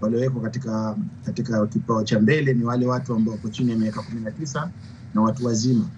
waliowekwa 0.00 0.42
katika 0.42 0.98
katika 1.22 1.66
kipao 1.66 2.04
cha 2.04 2.20
mbele 2.20 2.54
ni 2.54 2.64
wale 2.64 2.86
watu 2.86 3.14
ambao 3.14 3.34
wako 3.34 3.50
chini 3.50 3.70
ya 3.72 3.78
miaka 3.78 4.02
kumi 4.02 4.20
na 4.22 4.32
tisa 4.32 4.72
na 5.14 5.22
watu 5.22 5.44
wazima, 5.44 5.92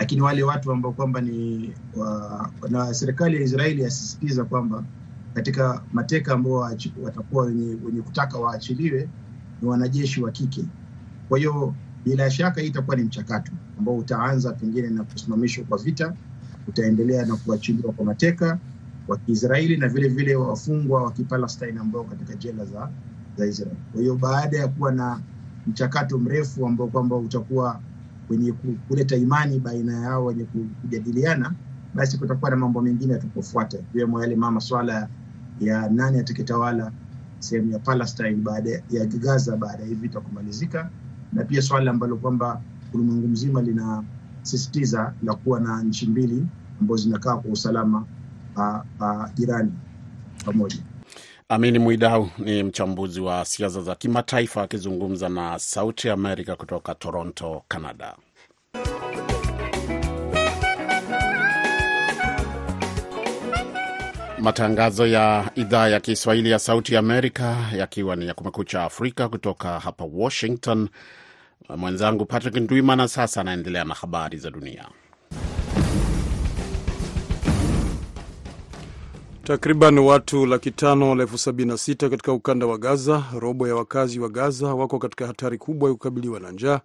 lakini 0.00 0.22
wale 0.22 0.42
watu 0.42 0.72
ambao 0.72 0.92
kwamba 0.94 1.20
ni 1.20 1.74
wa, 1.92 2.54
na 2.70 2.94
serikali 2.94 3.36
ya 3.36 3.42
Israeli 3.42 3.82
yasisitiza 3.82 4.44
kwamba 4.44 4.86
katika 5.34 5.86
mateka 5.92 6.34
ambao 6.34 6.52
watakuwa 6.96 7.44
wenye 7.46 8.02
kutaka 8.02 8.38
waachiliwe 8.38 9.10
ni 9.62 9.68
wanajeshi 9.68 10.22
wa 10.22 10.30
kike. 10.30 10.64
Kwa 11.28 11.38
hiyo 11.38 11.74
bila 12.04 12.30
shaka 12.30 12.60
hii 12.60 12.66
itakuwa 12.66 12.96
ni 12.96 13.02
mchakato 13.02 13.52
ambao 13.78 13.96
utaanza 13.96 14.52
pengine 14.52 14.90
na 14.90 15.04
kusimamishwa 15.04 15.64
kwa 15.64 15.78
vita, 15.78 16.14
utaendelea 16.68 17.26
na 17.26 17.36
kuachiliwa 17.36 17.92
kwa 17.92 18.04
mateka 18.04 18.58
wa 19.08 19.18
Kiisraeli 19.18 19.76
na 19.76 19.88
vile 19.88 20.08
vile 20.08 20.36
wafungwa 20.36 21.02
wa 21.02 21.12
Kipalestine 21.12 21.80
ambao 21.80 22.04
katika 22.04 22.34
jela 22.34 22.64
za, 22.64 22.90
za 23.36 23.46
Israeli. 23.46 23.76
Kwa 23.92 24.00
hiyo 24.00 24.16
baada 24.16 24.58
ya 24.58 24.68
kuwa 24.68 24.92
na 24.92 25.20
mchakato 25.66 26.18
mrefu 26.18 26.66
ambao 26.66 26.86
kwamba 26.88 27.16
utakuwa 27.16 27.80
wenye 28.28 28.52
kuleta 28.88 29.16
imani 29.16 29.60
baina 29.60 30.00
yao 30.00 30.24
wenye 30.24 30.44
kujadiliana, 30.80 31.54
basi 31.94 32.18
kutakuwa 32.18 32.50
na 32.50 32.56
mambo 32.56 32.80
mengine 32.82 33.12
yatakofuata, 33.12 33.78
ikiwemo 33.78 34.20
yale 34.22 34.36
mama 34.36 34.60
swala 34.60 35.08
ya 35.60 35.88
nani 35.90 36.18
atakitawala 36.18 36.92
sehemu 37.42 37.72
ya 37.72 37.78
Palestine 37.78 38.34
baada 38.36 38.70
ya 38.90 39.06
Gaza 39.06 39.56
baada 39.56 39.82
ya 39.82 39.94
vita 39.94 40.20
kumalizika, 40.20 40.90
na 41.32 41.44
pia 41.44 41.62
swala 41.62 41.90
ambalo 41.90 42.16
kwamba 42.16 42.60
ulimwengu 42.94 43.28
mzima 43.28 43.62
linasisitiza 43.62 45.14
la 45.22 45.34
kuwa 45.34 45.60
na 45.60 45.82
nchi 45.82 46.06
mbili 46.06 46.46
ambazo 46.80 47.02
zinakaa 47.02 47.36
kwa 47.36 47.50
usalama 47.52 48.04
jirani 49.34 49.72
pamoja. 50.44 50.76
Amini 51.48 51.78
Mwidau 51.78 52.28
ni 52.38 52.62
mchambuzi 52.62 53.20
wa 53.20 53.44
siasa 53.44 53.82
za 53.82 53.94
kimataifa 53.94 54.62
akizungumza 54.62 55.28
na 55.28 55.58
Sauti 55.58 56.10
Amerika 56.10 56.56
kutoka 56.56 56.94
Toronto, 56.94 57.62
Canada. 57.68 58.16
Matangazo 64.42 65.06
ya 65.06 65.50
idhaa 65.54 65.88
ya 65.88 66.00
Kiswahili 66.00 66.50
ya 66.50 66.58
Sauti 66.58 66.96
Amerika 66.96 67.56
yakiwa 67.76 68.16
ni 68.16 68.26
ya 68.26 68.34
Kumekucha 68.34 68.82
Afrika 68.84 69.28
kutoka 69.28 69.80
hapa 69.80 70.04
Washington. 70.12 70.88
Mwenzangu 71.76 72.24
Patrick 72.26 72.56
Ndwimana 72.56 73.08
sasa 73.08 73.40
anaendelea 73.40 73.84
na 73.84 73.94
habari 73.94 74.38
za 74.38 74.50
dunia. 74.50 74.88
Takriban 79.44 79.98
watu 79.98 80.46
laki 80.46 80.70
tano 80.70 81.12
elfu 81.22 81.38
sabini 81.38 81.70
na 81.70 81.78
sita 81.78 82.10
katika 82.10 82.32
ukanda 82.32 82.66
wa 82.66 82.78
Gaza, 82.78 83.24
robo 83.38 83.68
ya 83.68 83.74
wakazi 83.74 84.20
wa 84.20 84.28
Gaza 84.28 84.74
wako 84.74 84.98
katika 84.98 85.26
hatari 85.26 85.58
kubwa 85.58 85.88
ya 85.88 85.94
kukabiliwa 85.94 86.40
na 86.40 86.50
njaa, 86.50 86.80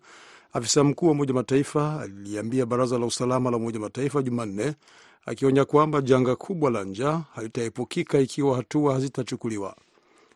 afisa 0.53 0.83
mkuu 0.83 1.05
wa 1.05 1.11
Umoja 1.11 1.33
Mataifa 1.33 1.99
aliliambia 2.01 2.65
Baraza 2.65 2.99
la 2.99 3.05
Usalama 3.05 3.51
la 3.51 3.57
Umoja 3.57 3.79
Mataifa 3.79 4.21
Jumanne, 4.21 4.73
akionya 5.27 5.65
kwamba 5.65 6.01
janga 6.01 6.35
kubwa 6.35 6.71
la 6.71 6.83
njaa 6.83 7.23
halitaepukika 7.33 8.19
ikiwa 8.19 8.55
hatua 8.55 8.93
hazitachukuliwa. 8.93 9.75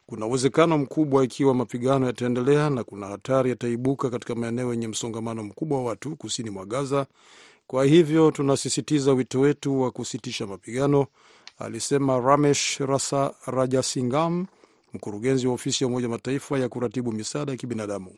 Kuna 0.08 0.26
uwezekano 0.26 0.78
mkubwa 0.78 1.24
ikiwa 1.24 1.54
mapigano 1.54 2.06
yataendelea, 2.06 2.70
na 2.70 2.84
kuna 2.84 3.08
hatari 3.08 3.50
yataibuka 3.50 4.10
katika 4.10 4.36
maeneo 4.36 4.72
yenye 4.72 4.88
msongamano 4.88 5.44
mkubwa 5.44 5.78
wa 5.78 5.84
watu 5.84 6.16
kusini 6.16 6.50
mwa 6.50 6.66
Gaza. 6.66 7.06
Kwa 7.68 7.86
hivyo 7.86 8.32
tunasisitiza 8.32 9.14
wito 9.14 9.40
wetu 9.40 9.82
wa 9.82 9.92
kusitisha 9.92 10.48
mapigano, 10.48 11.06
alisema 11.60 12.20
Ramesh 12.20 12.78
Rasa 12.80 13.34
Rajasingam, 13.46 14.46
mkurugenzi 14.94 15.48
wa 15.48 15.54
ofisi 15.54 15.84
ya 15.84 15.88
Umoja 15.88 16.10
Mataifa 16.10 16.60
ya 16.60 16.70
kuratibu 16.70 17.12
misaada 17.12 17.52
ya 17.52 17.58
kibinadamu. 17.58 18.12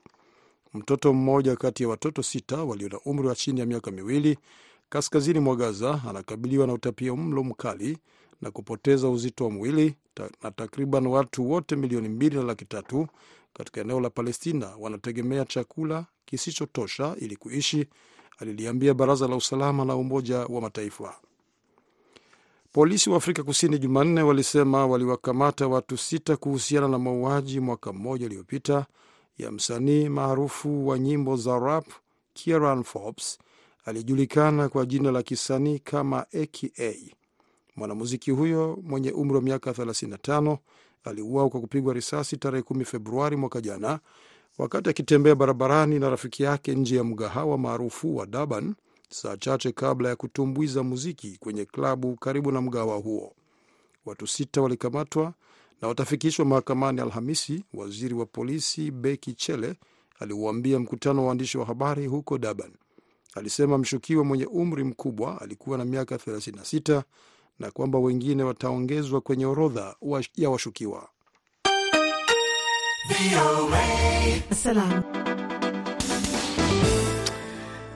Mtoto 0.73 1.13
mmoja 1.13 1.55
kati 1.55 1.83
ya 1.83 1.89
watoto 1.89 2.23
sita 2.23 2.63
walio 2.63 2.89
na 2.89 2.99
umri 3.05 3.27
wa 3.27 3.35
chini 3.35 3.59
ya 3.59 3.65
miaka 3.65 3.91
miwili 3.91 4.37
kaskazini 4.93 5.39
mwa 5.39 5.55
Gaza 5.55 6.01
anakabiliwa 6.09 6.67
na 6.67 6.73
utapia 6.73 7.15
mlo 7.15 7.43
mkali 7.43 7.97
na 8.41 8.51
kupoteza 8.51 9.09
uzito 9.09 9.43
wa 9.43 9.49
mwili 9.51 9.95
ta, 10.13 10.29
na 10.43 10.51
takriban 10.51 11.07
watu 11.07 11.49
wote 11.51 11.75
milioni 11.75 12.09
mbili 12.09 12.35
na 12.35 12.43
laki 12.43 12.65
tatu 12.65 13.07
katika 13.53 13.81
eneo 13.81 13.99
la 13.99 14.09
Palestina 14.09 14.73
wanategemea 14.79 15.45
chakula 15.45 16.05
kisichotosha 16.25 17.15
ili 17.19 17.35
kuishi, 17.35 17.87
aliliambia 18.39 18.93
Baraza 18.93 19.27
la 19.27 19.35
Usalama 19.35 19.85
la 19.85 19.95
Umoja 19.95 20.37
wa 20.37 20.61
Mataifa. 20.61 21.15
Polisi 22.71 23.09
wa 23.09 23.17
Afrika 23.17 23.43
Kusini 23.43 23.79
Jumanne 23.79 24.21
walisema 24.21 24.87
waliwakamata 24.87 25.67
watu 25.67 25.97
sita 25.97 26.37
kuhusiana 26.37 26.87
na 26.87 26.99
mauaji 26.99 27.59
mwaka 27.59 27.93
mmoja 27.93 28.25
uliopita 28.25 28.85
ya 29.37 29.51
msanii 29.51 30.09
maarufu 30.09 30.87
wa 30.87 30.99
nyimbo 30.99 31.35
za 31.37 31.59
rap 31.59 31.85
Kieran 32.33 32.83
Forbes 32.83 33.39
aliyejulikana 33.85 34.69
kwa 34.69 34.85
jina 34.85 35.11
la 35.11 35.23
kisanii 35.23 35.79
kama 35.79 36.19
aka. 36.19 36.93
Mwanamuziki 37.75 38.31
huyo 38.31 38.79
mwenye 38.83 39.11
umri 39.11 39.35
wa 39.35 39.41
miaka 39.41 39.71
35 39.71 40.57
aliuawa 41.03 41.49
kwa 41.49 41.61
kupigwa 41.61 41.93
risasi 41.93 42.37
tarehe 42.37 42.63
10 42.63 42.85
Februari 42.85 43.35
mwaka 43.35 43.61
jana 43.61 43.99
wakati 44.57 44.89
akitembea 44.89 45.35
barabarani 45.35 45.99
na 45.99 46.09
rafiki 46.09 46.43
yake 46.43 46.75
nje 46.75 46.95
ya 46.95 47.03
mgahawa 47.03 47.57
maarufu 47.57 48.17
wa 48.17 48.25
Durban, 48.25 48.75
saa 49.09 49.37
chache 49.37 49.71
kabla 49.71 50.09
ya 50.09 50.15
kutumbwiza 50.15 50.83
muziki 50.83 51.37
kwenye 51.39 51.65
klabu 51.65 52.15
karibu 52.15 52.51
na 52.51 52.61
mgahawa 52.61 52.97
huo. 52.97 53.33
Watu 54.05 54.27
sita 54.27 54.61
walikamatwa 54.61 55.33
na 55.81 55.87
watafikishwa 55.87 56.45
mahakamani 56.45 57.01
Alhamisi. 57.01 57.63
Waziri 57.73 58.13
wa 58.13 58.25
polisi 58.25 58.91
Beki 58.91 59.33
Chele 59.33 59.75
aliuambia 60.19 60.79
mkutano 60.79 61.21
wa 61.21 61.27
waandishi 61.27 61.57
wa 61.57 61.65
habari 61.65 62.07
huko 62.07 62.37
Durban. 62.37 62.71
Alisema 63.35 63.77
mshukiwa 63.77 64.23
mwenye 64.23 64.45
umri 64.45 64.83
mkubwa 64.83 65.41
alikuwa 65.41 65.77
na 65.77 65.85
miaka 65.85 66.15
36 66.15 67.03
na 67.59 67.71
kwamba 67.71 67.99
wengine 67.99 68.43
wataongezwa 68.43 69.21
kwenye 69.21 69.45
orodha 69.45 69.95
ya 70.35 70.49
washukiwa. 70.49 71.09
Salam. 74.55 75.22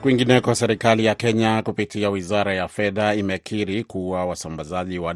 Kwingineko, 0.02 0.54
serikali 0.54 1.04
ya 1.04 1.14
Kenya 1.14 1.62
kupitia 1.62 2.10
wizara 2.10 2.54
ya 2.54 2.68
fedha 2.68 3.14
imekiri 3.14 3.84
kuwa 3.84 4.26
wasambazaji 4.26 4.98
wa 4.98 5.14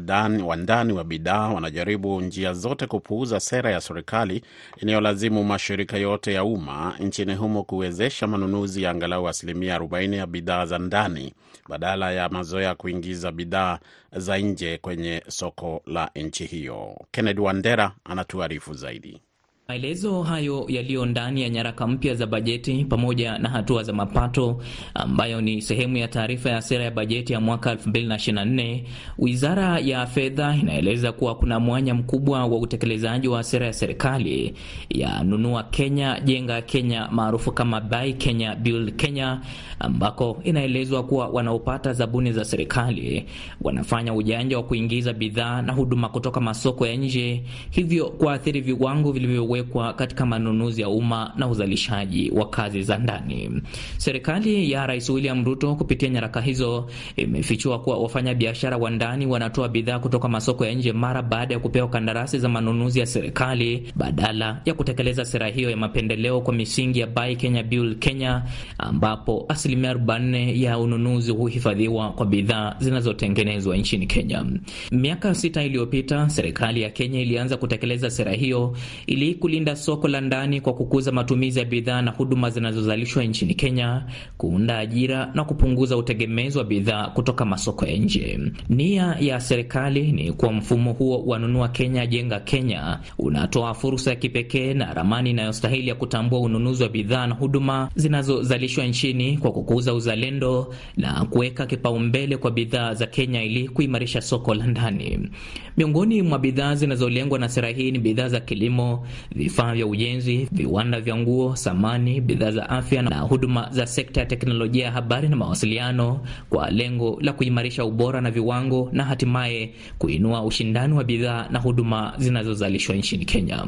ndani 0.57 0.93
wa 0.93 1.03
bidhaa 1.03 1.47
wanajaribu 1.49 2.21
njia 2.21 2.53
zote 2.53 2.87
kupuuza 2.87 3.39
sera 3.39 3.71
ya 3.71 3.81
serikali 3.81 4.43
inayolazimu 4.77 5.43
mashirika 5.43 5.97
yote 5.97 6.33
ya 6.33 6.43
umma 6.43 6.95
nchini 6.99 7.35
humo 7.35 7.63
kuwezesha 7.63 8.27
manunuzi 8.27 8.83
ya 8.83 8.91
angalau 8.91 9.27
asilimia 9.27 9.77
40 9.77 10.15
ya 10.15 10.27
bidhaa 10.27 10.65
za 10.65 10.79
ndani 10.79 11.33
badala 11.69 12.11
ya 12.11 12.29
mazoea 12.29 12.75
kuingiza 12.75 13.31
bidhaa 13.31 13.79
za 14.11 14.37
nje 14.37 14.77
kwenye 14.77 15.23
soko 15.27 15.81
la 15.85 16.09
nchi 16.15 16.45
hiyo. 16.45 16.95
Kennedy 17.11 17.41
Wandera 17.41 17.91
anatuarifu 18.03 18.73
zaidi. 18.73 19.21
Maelezo 19.67 20.23
hayo 20.23 20.65
yaliyo 20.67 21.05
ndani 21.05 21.41
ya 21.41 21.49
nyaraka 21.49 21.87
mpya 21.87 22.15
za 22.15 22.25
bajeti 22.25 22.85
pamoja 22.85 23.37
na 23.37 23.49
hatua 23.49 23.83
za 23.83 23.93
mapato 23.93 24.61
ambayo 24.93 25.41
ni 25.41 25.61
sehemu 25.61 25.97
ya 25.97 26.07
taarifa 26.07 26.49
ya 26.49 26.61
sera 26.61 26.83
ya 26.83 26.91
bajeti 26.91 27.33
ya 27.33 27.39
mwaka 27.41 27.73
2024. 27.73 28.83
Wizara 29.17 29.79
ya 29.79 30.05
Fedha 30.05 30.55
inaeleza 30.61 31.11
kuwa 31.11 31.35
kuna 31.35 31.59
mwanya 31.59 31.93
mkubwa 31.93 32.45
wa 32.45 32.57
utekelezaji 32.59 33.27
wa 33.27 33.43
sera 33.43 33.65
ya 33.65 33.73
serikali 33.73 34.53
ya 34.89 35.23
nunua 35.23 35.63
Kenya, 35.63 36.19
jenga 36.25 36.61
Kenya 36.61 37.07
maarufu 37.11 37.51
kama 37.51 37.81
Buy 37.81 38.13
Kenya 38.13 38.55
Build 38.55 38.95
Kenya, 38.95 39.41
ambako 39.79 40.41
inaelezwa 40.43 41.03
kuwa 41.03 41.27
wanaopata 41.27 41.93
zabuni 41.93 42.31
za 42.33 42.45
serikali 42.45 43.25
wanafanya 43.61 44.13
ujanja 44.13 44.57
wa 44.57 44.63
kuingiza 44.63 45.13
bidhaa 45.13 45.61
na 45.61 45.73
huduma 45.73 46.09
kutoka 46.09 46.41
masoko 46.41 46.87
ya 46.87 46.95
nje, 46.95 47.43
hivyo 47.69 48.05
kuathiri 48.09 48.61
viwango 48.61 49.11
vilivyo 49.11 49.53
wekwa 49.63 49.93
katika 49.93 50.25
manunuzi 50.25 50.81
ya 50.81 50.89
umma 50.89 51.33
na 51.37 51.47
uzalishaji 51.47 52.31
wa 52.31 52.49
kazi 52.49 52.83
za 52.83 52.97
ndani. 52.97 53.61
Serikali 53.97 54.71
ya 54.71 54.87
Rais 54.87 55.09
William 55.09 55.45
Ruto 55.45 55.75
kupitia 55.75 56.09
nyaraka 56.09 56.41
hizo 56.41 56.89
imefichua 57.15 57.79
kuwa 57.79 57.97
wafanyabiashara 57.97 58.77
wa 58.77 58.89
ndani 58.89 59.25
wanatoa 59.25 59.69
bidhaa 59.69 59.99
kutoka 59.99 60.27
masoko 60.27 60.65
ya 60.65 60.73
nje 60.73 60.93
mara 60.93 61.21
baada 61.21 61.53
ya 61.53 61.59
kupewa 61.59 61.87
kandarasi 61.87 62.39
za 62.39 62.49
manunuzi 62.49 62.99
ya 62.99 63.05
serikali 63.05 63.93
badala 63.95 64.61
ya 64.65 64.73
kutekeleza 64.73 65.25
sera 65.25 65.47
hiyo 65.47 65.69
ya 65.69 65.77
mapendeleo 65.77 66.41
kwa 66.41 66.53
misingi 66.53 66.99
ya 66.99 67.07
Buy 67.07 67.35
Kenya 67.35 67.63
Build 67.63 67.99
Kenya, 67.99 68.43
ambapo 68.77 69.45
asilimia 69.49 69.93
40 69.93 70.61
ya 70.61 70.79
ununuzi 70.79 71.31
huhifadhiwa 71.31 72.11
kwa 72.11 72.25
bidhaa 72.25 72.75
zinazotengenezwa 72.79 73.77
nchini 73.77 74.07
Kenya. 74.07 74.45
Miaka 74.91 75.35
sita 75.35 75.63
iliyopita 75.63 76.29
serikali 76.29 76.81
ya 76.81 76.89
Kenya 76.89 77.21
ilianza 77.21 77.57
kutekeleza 77.57 78.09
sera 78.09 78.31
hiyo 78.31 78.75
ili 79.07 79.33
kulinda 79.43 79.75
soko 79.75 80.07
la 80.07 80.21
ndani 80.21 80.61
kwa 80.61 80.73
kukuza 80.73 81.11
matumizi 81.11 81.59
ya 81.59 81.65
bidhaa 81.65 82.01
na 82.01 82.11
huduma 82.11 82.49
zinazozalishwa 82.49 83.23
nchini 83.23 83.53
Kenya, 83.55 84.05
kuunda 84.37 84.77
ajira 84.77 85.31
na 85.33 85.43
kupunguza 85.43 85.97
utegemezi 85.97 86.57
wa 86.57 86.63
bidhaa 86.63 87.07
kutoka 87.07 87.45
masoko 87.45 87.85
ya 87.85 87.97
nje. 87.97 88.39
Nia 88.69 89.17
ya 89.19 89.39
serikali 89.39 90.11
ni 90.11 90.31
kuwa 90.31 90.51
mfumo 90.53 90.93
huo 90.93 91.23
wa 91.25 91.39
nunua 91.39 91.67
Kenya 91.69 92.05
jenga 92.07 92.39
Kenya 92.39 92.99
unatoa 93.19 93.73
fursa 93.73 94.09
ya 94.09 94.15
kipekee 94.15 94.73
na 94.73 94.93
ramani 94.93 95.29
inayostahili 95.29 95.87
ya 95.87 95.95
kutambua 95.95 96.39
ununuzi 96.39 96.83
wa 96.83 96.89
bidhaa 96.89 97.27
na 97.27 97.35
huduma 97.35 97.89
zinazozalishwa 97.95 98.85
nchini 98.85 99.37
kwa 99.37 99.51
kukuza 99.51 99.93
uzalendo 99.93 100.73
na 100.97 101.25
kuweka 101.25 101.65
kipaumbele 101.65 102.37
kwa 102.37 102.51
bidhaa 102.51 102.93
za 102.93 103.07
Kenya 103.07 103.43
ili 103.43 103.67
kuimarisha 103.69 104.21
soko 104.21 104.53
la 104.55 104.67
ndani. 104.67 105.29
Miongoni 105.77 106.21
mwa 106.21 106.39
bidhaa 106.39 106.75
zinazolengwa 106.75 107.39
na 107.39 107.49
sera 107.49 107.69
hii 107.69 107.91
ni 107.91 107.99
bidhaa 107.99 108.27
za 108.27 108.39
kilimo 108.39 109.05
vifaa 109.35 109.73
vya 109.73 109.87
ujenzi, 109.87 110.47
viwanda 110.51 111.01
vya 111.01 111.15
nguo, 111.17 111.55
samani, 111.55 112.21
bidhaa 112.21 112.51
za 112.51 112.69
afya 112.69 113.01
na 113.01 113.19
huduma 113.19 113.67
za 113.71 113.85
sekta 113.87 114.19
ya 114.19 114.25
teknolojia 114.25 114.85
ya 114.85 114.91
habari 114.91 115.27
na 115.29 115.35
mawasiliano, 115.35 116.19
kwa 116.49 116.69
lengo 116.71 117.17
la 117.21 117.33
kuimarisha 117.33 117.85
ubora 117.85 118.21
na 118.21 118.31
viwango 118.31 118.89
na 118.91 119.03
hatimaye 119.03 119.73
kuinua 119.97 120.43
ushindani 120.43 120.93
wa 120.93 121.03
bidhaa 121.03 121.47
na 121.51 121.59
huduma 121.59 122.13
zinazozalishwa 122.17 122.95
nchini 122.95 123.25
Kenya. 123.25 123.65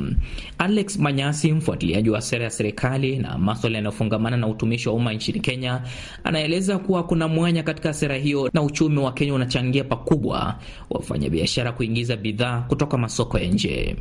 Alex 0.57 0.99
Manyasi, 0.99 1.51
mfuatiliaji 1.51 2.09
wa 2.09 2.21
sera 2.21 2.43
ya 2.43 2.49
serikali 2.49 3.17
na 3.17 3.37
maswala 3.37 3.75
yanayofungamana 3.77 4.37
na 4.37 4.47
utumishi 4.47 4.89
wa 4.89 4.95
umma 4.95 5.13
nchini 5.13 5.39
Kenya, 5.39 5.81
anaeleza 6.23 6.77
kuwa 6.77 7.03
kuna 7.03 7.27
mwanya 7.27 7.63
katika 7.63 7.93
sera 7.93 8.15
hiyo 8.15 8.49
na 8.53 8.61
uchumi 8.61 8.97
wa 8.99 9.13
Kenya 9.13 9.33
unachangia 9.33 9.83
pakubwa 9.83 10.55
wafanyabiashara 10.89 11.71
kuingiza 11.71 12.17
bidhaa 12.17 12.61
kutoka 12.61 12.97
masoko 12.97 13.39
ya 13.39 13.47
nje. 13.47 13.95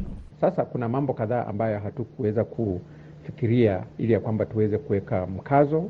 Sasa 0.45 0.65
kuna 0.65 0.89
mambo 0.89 1.13
kadhaa 1.13 1.47
ambayo 1.47 1.79
hatukuweza 1.79 2.45
kufikiria 2.45 3.83
ili 3.99 4.13
ya 4.13 4.21
kwamba 4.21 4.47
tuweze 4.47 4.79
kuweka 4.79 5.27
mkazo 5.27 5.85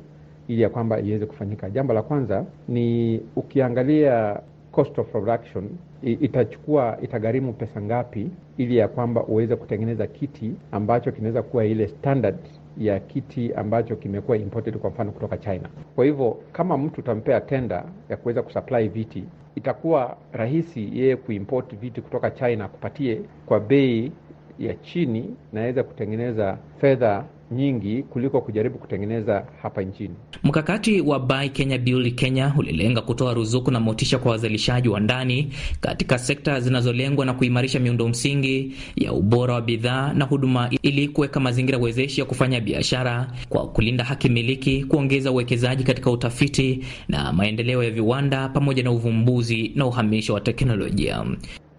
ili 0.49 0.63
ya 0.63 0.69
kwamba 0.69 1.01
iweze 1.01 1.27
kufanyika. 1.27 1.71
Jambo 1.71 1.93
la 1.95 2.03
kwanza 2.03 2.45
ni 2.69 3.21
ukiangalia 3.37 4.41
cost 4.73 4.99
of 4.99 5.11
production, 5.11 5.69
itachukua 6.03 6.99
itagharimu 7.03 7.53
pesa 7.53 7.81
ngapi 7.83 8.31
ili 8.57 8.77
ya 8.77 8.89
kwamba 8.89 9.25
uweze 9.25 9.57
kutengeneza 9.57 10.07
kiti 10.07 10.53
ambacho 10.73 11.13
kinaweza 11.13 11.43
kuwa 11.43 11.65
ile 11.65 11.89
standard 11.89 12.37
ya 12.79 13.01
kiti 13.01 13.55
ambacho 13.55 13.97
kimekuwa 13.97 14.37
imported 14.37 14.77
kwa 14.79 14.91
mfano 14.91 15.13
kutoka 15.13 15.37
China. 15.39 15.69
Kwa 15.97 16.05
hivyo 16.05 16.37
kama 16.53 16.79
mtu 16.79 17.01
utampea 17.01 17.41
tenda 17.41 17.85
ya 18.09 18.17
kuweza 18.17 18.43
kusupply 18.43 18.89
viti, 18.89 19.25
itakuwa 19.55 20.17
rahisi 20.33 20.99
yeye 20.99 21.17
kuimport 21.17 21.77
viti 21.77 22.01
kutoka 22.01 22.31
China 22.31 22.69
kupatie 22.69 23.21
kwa 23.47 23.61
bei 23.61 24.13
ya 24.59 24.75
chini 24.75 25.25
naweza 25.53 25.83
kutengeneza 25.83 26.59
fedha 26.81 27.25
nyingi 27.51 28.03
kuliko 28.03 28.41
kujaribu 28.41 28.79
kutengeneza 28.79 29.45
hapa 29.63 29.83
nchini. 29.83 30.15
Mkakati 30.43 31.01
wa 31.01 31.21
Buy 31.21 31.49
Kenya 31.49 31.79
Build 31.79 32.15
Kenya 32.15 32.55
ulilenga 32.59 33.01
kutoa 33.01 33.35
ruzuku 33.35 33.71
na 33.71 33.81
motisha 33.81 34.19
kwa 34.19 34.31
wazalishaji 34.31 34.89
wa 34.89 35.01
ndani 35.01 35.53
katika 35.81 36.19
sekta 36.19 36.61
zinazolengwa 36.61 37.27
na 37.27 37.35
kuimarisha 37.35 37.81
miundo 37.81 38.09
msingi 38.09 38.75
ya 38.97 39.13
ubora 39.13 39.55
wa 39.55 39.61
bidhaa 39.63 40.13
na 40.13 40.25
huduma 40.25 40.71
ili 40.83 41.09
kuweka 41.09 41.41
mazingira 41.41 41.79
wezeshi 41.79 42.21
ya 42.21 42.27
kufanya 42.27 42.61
biashara 42.61 43.33
kwa 43.49 43.69
kulinda 43.69 44.05
haki 44.05 44.29
miliki, 44.29 44.85
kuongeza 44.85 45.31
uwekezaji 45.33 45.85
katika 45.85 46.11
utafiti 46.11 46.85
na 47.09 47.33
maendeleo 47.33 47.83
ya 47.83 47.91
viwanda 47.91 48.49
pamoja 48.49 48.83
na 48.83 48.91
uvumbuzi 48.91 49.73
na 49.75 49.87
uhamisho 49.87 50.35
wa 50.35 50.41
teknolojia. 50.41 51.25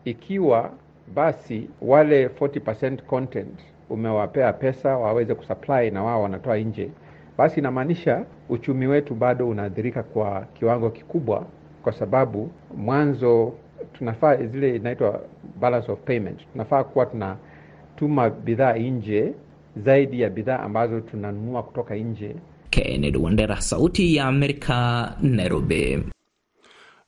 Ikiwa 0.06 0.72
basi 1.14 1.70
wale 1.82 2.28
40% 2.28 2.98
content 3.02 3.60
umewapea 3.90 4.54
pesa 4.54 4.98
waweze 4.98 5.36
kusupply 5.36 5.92
na 5.92 6.04
wao 6.04 6.22
wanatoa 6.24 6.58
nje, 6.58 6.90
basi 7.38 7.60
inamaanisha 7.60 8.26
uchumi 8.50 8.88
wetu 8.88 9.14
bado 9.16 9.50
unaathirika 9.50 10.04
kwa 10.04 10.42
kiwango 10.54 10.90
kikubwa, 10.90 11.46
kwa 11.84 11.94
sababu 11.94 12.52
mwanzo 12.78 13.54
tunafaa 13.94 14.36
zile 14.36 14.76
inaitwa 14.76 15.22
balance 15.60 15.92
of 15.92 16.00
payment, 16.00 16.40
tunafaa 16.52 16.84
kuwa 16.84 17.06
tunatuma 17.06 18.30
bidhaa 18.30 18.74
nje 18.74 19.34
zaidi 19.78 20.22
ya 20.22 20.30
bidhaa 20.30 20.60
ambazo 20.60 21.00
tunanunua 21.02 21.64
kutoka 21.64 21.96
nje. 21.96 22.36
Kennedy 22.70 23.18
Wandera, 23.18 23.62
Sauti 23.62 24.16
ya 24.16 24.26
Amerika, 24.26 25.14
Nairobi. 25.22 26.04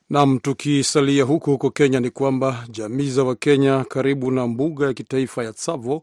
Nam, 0.10 0.40
tukisalia 0.40 1.24
huko 1.24 1.52
huko 1.52 1.70
Kenya 1.72 2.00
ni 2.00 2.10
kwamba 2.10 2.66
jamii 2.70 3.10
za 3.10 3.24
Wakenya 3.24 3.84
karibu 3.84 4.32
na 4.32 4.48
mbuga 4.48 4.86
ya 4.88 4.94
kitaifa 4.94 5.44
ya 5.44 5.54
Tsavo 5.54 6.02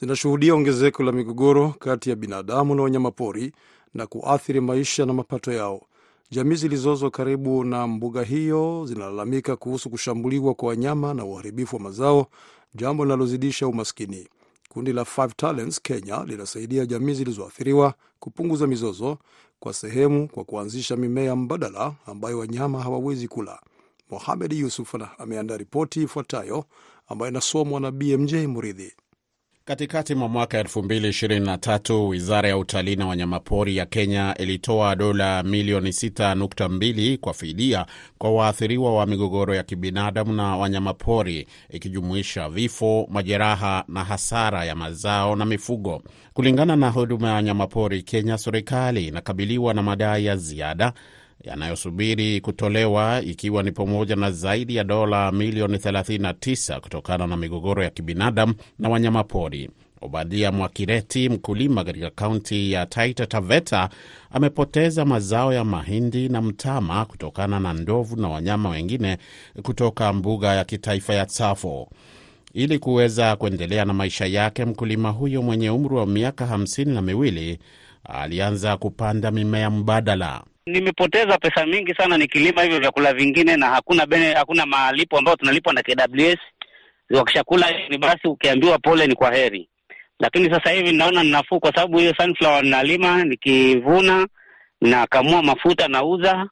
zinashuhudia 0.00 0.54
ongezeko 0.54 1.02
la 1.02 1.12
migogoro 1.12 1.74
kati 1.78 2.10
ya 2.10 2.16
binadamu 2.16 2.74
na 2.74 2.82
wanyamapori 2.82 3.52
na 3.94 4.06
kuathiri 4.06 4.60
maisha 4.60 5.06
na 5.06 5.12
mapato 5.12 5.52
yao. 5.52 5.82
Jamii 6.30 6.54
zilizozo 6.56 7.10
karibu 7.10 7.64
na 7.64 7.86
mbuga 7.86 8.22
hiyo 8.22 8.84
zinalalamika 8.88 9.56
kuhusu 9.56 9.90
kushambuliwa 9.90 10.54
kwa 10.54 10.68
wanyama 10.68 11.14
na 11.14 11.24
uharibifu 11.24 11.76
wa 11.76 11.82
mazao, 11.82 12.26
jambo 12.74 13.04
linalozidisha 13.04 13.68
umaskini. 13.68 14.28
Kundi 14.76 14.92
la 14.92 15.04
Five 15.04 15.34
Talents 15.36 15.80
Kenya 15.82 16.24
linasaidia 16.26 16.86
jamii 16.86 17.14
zilizoathiriwa 17.14 17.94
kupunguza 18.20 18.66
mizozo 18.66 19.18
kwa 19.60 19.72
sehemu 19.74 20.28
kwa 20.28 20.44
kuanzisha 20.44 20.96
mimea 20.96 21.36
mbadala 21.36 21.94
ambayo 22.06 22.38
wanyama 22.38 22.82
hawawezi 22.82 23.28
kula. 23.28 23.60
Mohamed 24.10 24.52
Yusuf 24.52 24.94
ameandaa 25.18 25.56
ripoti 25.56 26.02
ifuatayo 26.02 26.64
ambayo 27.08 27.30
inasomwa 27.30 27.80
na 27.80 27.90
BMJ 27.90 28.34
Muridhi. 28.34 28.92
Katikati 29.68 30.14
mwa 30.14 30.28
mwaka 30.28 30.62
2023 30.62 32.08
wizara 32.08 32.48
ya 32.48 32.58
utalii 32.58 32.96
na 32.96 33.06
wanyamapori 33.06 33.76
ya 33.76 33.86
Kenya 33.86 34.34
ilitoa 34.38 34.96
dola 34.96 35.42
milioni 35.42 35.90
6.2 35.90 37.18
kwa 37.18 37.34
fidia 37.34 37.86
kwa 38.18 38.30
waathiriwa 38.30 38.94
wa 38.96 39.06
migogoro 39.06 39.54
ya 39.54 39.62
kibinadamu 39.62 40.32
na 40.32 40.56
wanyamapori, 40.56 41.46
ikijumuisha 41.70 42.48
vifo, 42.48 43.06
majeraha 43.10 43.84
na 43.88 44.04
hasara 44.04 44.64
ya 44.64 44.74
mazao 44.74 45.36
na 45.36 45.44
mifugo. 45.44 46.02
Kulingana 46.34 46.76
na 46.76 46.90
huduma 46.90 47.28
ya 47.28 47.34
wanyamapori 47.34 48.02
Kenya, 48.02 48.38
serikali 48.38 49.06
inakabiliwa 49.06 49.74
na 49.74 49.82
madai 49.82 50.24
ya 50.24 50.36
ziada 50.36 50.92
yanayosubiri 51.46 52.40
kutolewa 52.40 53.22
ikiwa 53.22 53.62
ni 53.62 53.72
pamoja 53.72 54.16
na 54.16 54.30
zaidi 54.30 54.76
ya 54.76 54.84
dola 54.84 55.32
milioni 55.32 55.76
39 55.76 56.80
kutokana 56.80 57.26
na 57.26 57.36
migogoro 57.36 57.82
ya 57.84 57.90
kibinadamu 57.90 58.54
na 58.78 58.88
wanyamapori. 58.88 59.70
Obadia 60.00 60.52
Mwakireti, 60.52 61.28
mkulima 61.28 61.84
katika 61.84 62.10
kaunti 62.10 62.72
ya 62.72 62.86
Taita 62.86 63.26
Taveta, 63.26 63.88
amepoteza 64.30 65.04
mazao 65.04 65.52
ya 65.52 65.64
mahindi 65.64 66.28
na 66.28 66.42
mtama 66.42 67.04
kutokana 67.04 67.60
na 67.60 67.72
ndovu 67.72 68.16
na 68.16 68.28
wanyama 68.28 68.68
wengine 68.70 69.18
kutoka 69.62 70.12
mbuga 70.12 70.54
ya 70.54 70.64
kitaifa 70.64 71.14
ya 71.14 71.26
Tsavo. 71.26 71.88
Ili 72.54 72.78
kuweza 72.78 73.36
kuendelea 73.36 73.84
na 73.84 73.92
maisha 73.94 74.26
yake, 74.26 74.64
mkulima 74.64 75.10
huyo 75.10 75.42
mwenye 75.42 75.70
umri 75.70 75.94
wa 75.94 76.06
miaka 76.06 76.46
hamsini 76.46 76.94
na 76.94 77.02
miwili 77.02 77.58
alianza 78.04 78.76
kupanda 78.76 79.30
mimea 79.30 79.70
mbadala. 79.70 80.42
Nimepoteza 80.66 81.38
pesa 81.38 81.66
mingi 81.66 81.94
sana 81.94 82.18
nikilima 82.18 82.62
hivyo 82.62 82.80
vyakula 82.80 83.14
vingine, 83.14 83.56
na 83.56 83.66
hakuna 83.66 84.06
bene, 84.06 84.34
hakuna 84.34 84.66
malipo 84.66 85.18
ambayo 85.18 85.36
tunalipwa 85.36 85.72
na 85.72 85.82
KWS. 85.82 86.38
Wakishakula 87.10 87.66
ni 87.88 87.98
basi, 87.98 88.28
ukiambiwa 88.28 88.78
pole 88.78 89.06
ni 89.06 89.14
kwa 89.14 89.34
heri. 89.34 89.68
Lakini 90.20 90.50
sasa 90.50 90.70
hivi 90.70 90.92
naona 90.92 91.22
ninafuu, 91.22 91.60
kwa 91.60 91.72
sababu 91.74 91.98
hiyo 91.98 92.14
sunflower 92.16 92.62
ninalima, 92.64 93.24
nikivuna 93.24 94.26
nakamua 94.80 95.42
mafuta 95.42 95.88
nauza. 95.88 96.48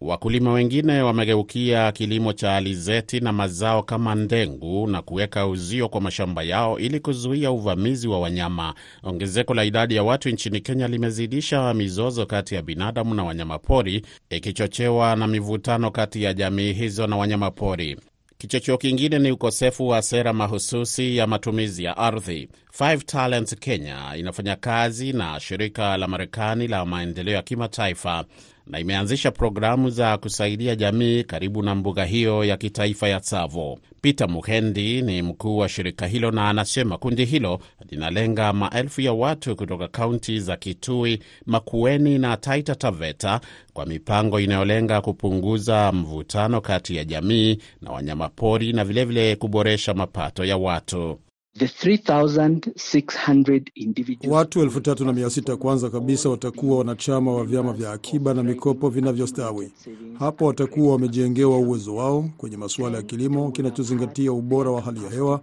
Wakulima 0.00 0.52
wengine 0.52 1.02
wamegeukia 1.02 1.92
kilimo 1.92 2.32
cha 2.32 2.56
alizeti 2.56 3.20
na 3.20 3.32
mazao 3.32 3.82
kama 3.82 4.14
ndengu 4.14 4.86
na 4.86 5.02
kuweka 5.02 5.46
uzio 5.46 5.88
kwa 5.88 6.00
mashamba 6.00 6.42
yao 6.42 6.78
ili 6.78 7.00
kuzuia 7.00 7.50
uvamizi 7.50 8.08
wa 8.08 8.20
wanyama. 8.20 8.74
Ongezeko 9.02 9.54
la 9.54 9.64
idadi 9.64 9.94
ya 9.94 10.02
watu 10.02 10.28
nchini 10.30 10.60
Kenya 10.60 10.88
limezidisha 10.88 11.74
mizozo 11.74 12.26
kati 12.26 12.54
ya 12.54 12.62
binadamu 12.62 13.14
na 13.14 13.24
wanyamapori, 13.24 14.02
ikichochewa 14.30 15.16
na 15.16 15.26
mivutano 15.26 15.90
kati 15.90 16.22
ya 16.22 16.34
jamii 16.34 16.72
hizo 16.72 17.06
na 17.06 17.16
wanyamapori. 17.16 17.96
Kichocheo 18.38 18.78
kingine 18.78 19.18
ni 19.18 19.32
ukosefu 19.32 19.88
wa 19.88 20.02
sera 20.02 20.32
mahususi 20.32 21.16
ya 21.16 21.26
matumizi 21.26 21.84
ya 21.84 21.96
ardhi. 21.96 22.48
Five 22.72 23.04
Talents 23.04 23.56
Kenya 23.56 23.96
inafanya 24.16 24.56
kazi 24.56 25.12
na 25.12 25.40
shirika 25.40 25.96
la 25.96 26.06
Marekani 26.08 26.68
la 26.68 26.84
maendeleo 26.86 27.34
ya 27.34 27.42
kimataifa 27.42 28.24
na 28.68 28.80
imeanzisha 28.80 29.30
programu 29.30 29.90
za 29.90 30.18
kusaidia 30.18 30.76
jamii 30.76 31.24
karibu 31.24 31.62
na 31.62 31.74
mbuga 31.74 32.04
hiyo 32.04 32.44
ya 32.44 32.56
kitaifa 32.56 33.08
ya 33.08 33.20
Tsavo. 33.20 33.78
Peter 34.00 34.28
Muhendi 34.28 35.02
ni 35.02 35.22
mkuu 35.22 35.58
wa 35.58 35.68
shirika 35.68 36.06
hilo 36.06 36.30
na 36.30 36.48
anasema 36.48 36.98
kundi 36.98 37.24
hilo 37.24 37.58
linalenga 37.90 38.52
maelfu 38.52 39.00
ya 39.00 39.12
watu 39.12 39.56
kutoka 39.56 39.88
kaunti 39.88 40.40
za 40.40 40.56
Kitui, 40.56 41.18
Makueni 41.46 42.18
na 42.18 42.36
Taita 42.36 42.74
Taveta 42.74 43.40
kwa 43.72 43.86
mipango 43.86 44.40
inayolenga 44.40 45.00
kupunguza 45.00 45.92
mvutano 45.92 46.60
kati 46.60 46.96
ya 46.96 47.04
jamii 47.04 47.58
na 47.82 47.90
wanyamapori 47.90 48.72
na 48.72 48.84
vilevile 48.84 49.20
vile 49.22 49.36
kuboresha 49.36 49.94
mapato 49.94 50.44
ya 50.44 50.56
watu. 50.56 51.18
The 51.58 51.66
3,600 51.66 53.70
individuals... 53.74 54.36
Watu 54.36 54.60
elfu 54.62 54.80
tatu 54.80 55.04
na 55.04 55.12
mia 55.12 55.30
sita 55.30 55.56
kwanza 55.56 55.90
kabisa 55.90 56.28
watakuwa 56.28 56.78
wanachama 56.78 57.32
wa 57.34 57.44
vyama 57.44 57.72
vya 57.72 57.92
akiba 57.92 58.34
na 58.34 58.42
mikopo 58.42 58.88
vinavyostawi. 58.88 59.72
Hapo 60.18 60.46
watakuwa 60.46 60.92
wamejengewa 60.92 61.58
uwezo 61.58 61.94
wao 61.96 62.30
kwenye 62.36 62.56
masuala 62.56 62.96
ya 62.96 63.02
kilimo 63.02 63.50
kinachozingatia 63.50 64.32
ubora 64.32 64.70
wa 64.70 64.80
hali 64.80 65.04
ya 65.04 65.10
hewa. 65.10 65.40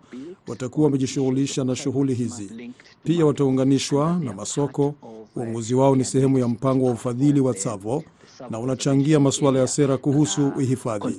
Watakuwa 0.47 0.86
wamejishughulisha 0.86 1.63
na 1.63 1.75
shughuli 1.75 2.13
hizi, 2.13 2.71
pia 3.04 3.25
wataunganishwa 3.25 4.19
na 4.23 4.34
masoko. 4.34 4.95
Uongozi 5.36 5.75
wao 5.75 5.95
ni 5.95 6.06
sehemu 6.06 6.39
ya 6.39 6.47
mpango 6.47 6.86
wa 6.86 6.91
ufadhili 6.91 7.39
wa 7.39 7.54
SAVO 7.58 8.04
na 8.49 8.60
unachangia 8.60 9.19
masuala 9.19 9.60
ya 9.60 9.67
sera 9.67 9.97
kuhusu 9.97 10.47
uhifadhi. 10.47 11.17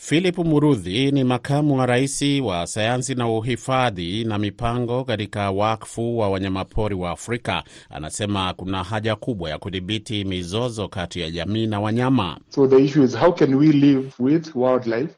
Philip 0.00 0.38
Murudhi 0.38 1.10
ni 1.12 1.24
makamu 1.24 1.78
wa 1.78 1.86
rais 1.86 2.22
wa 2.42 2.66
sayansi 2.66 3.14
na 3.14 3.28
uhifadhi 3.28 4.24
na 4.24 4.38
mipango 4.38 5.04
katika 5.04 5.50
wakfu 5.50 6.18
wa 6.18 6.28
wanyamapori 6.30 6.94
wa 6.94 7.10
Afrika. 7.10 7.62
Anasema 7.90 8.54
kuna 8.54 8.84
haja 8.84 9.16
kubwa 9.16 9.50
ya 9.50 9.58
kudhibiti 9.58 10.24
mizozo 10.24 10.88
kati 10.88 11.20
ya 11.20 11.30
jamii 11.30 11.66
na 11.66 11.80
wanyama. 11.80 12.38
So 12.48 12.66
the 12.66 12.84
issue 12.84 13.04
is 13.04 13.16
how 13.18 13.32
can 13.32 13.54
we 13.54 13.66
live 13.66 14.10
with 14.18 14.50
wildlife 14.54 15.14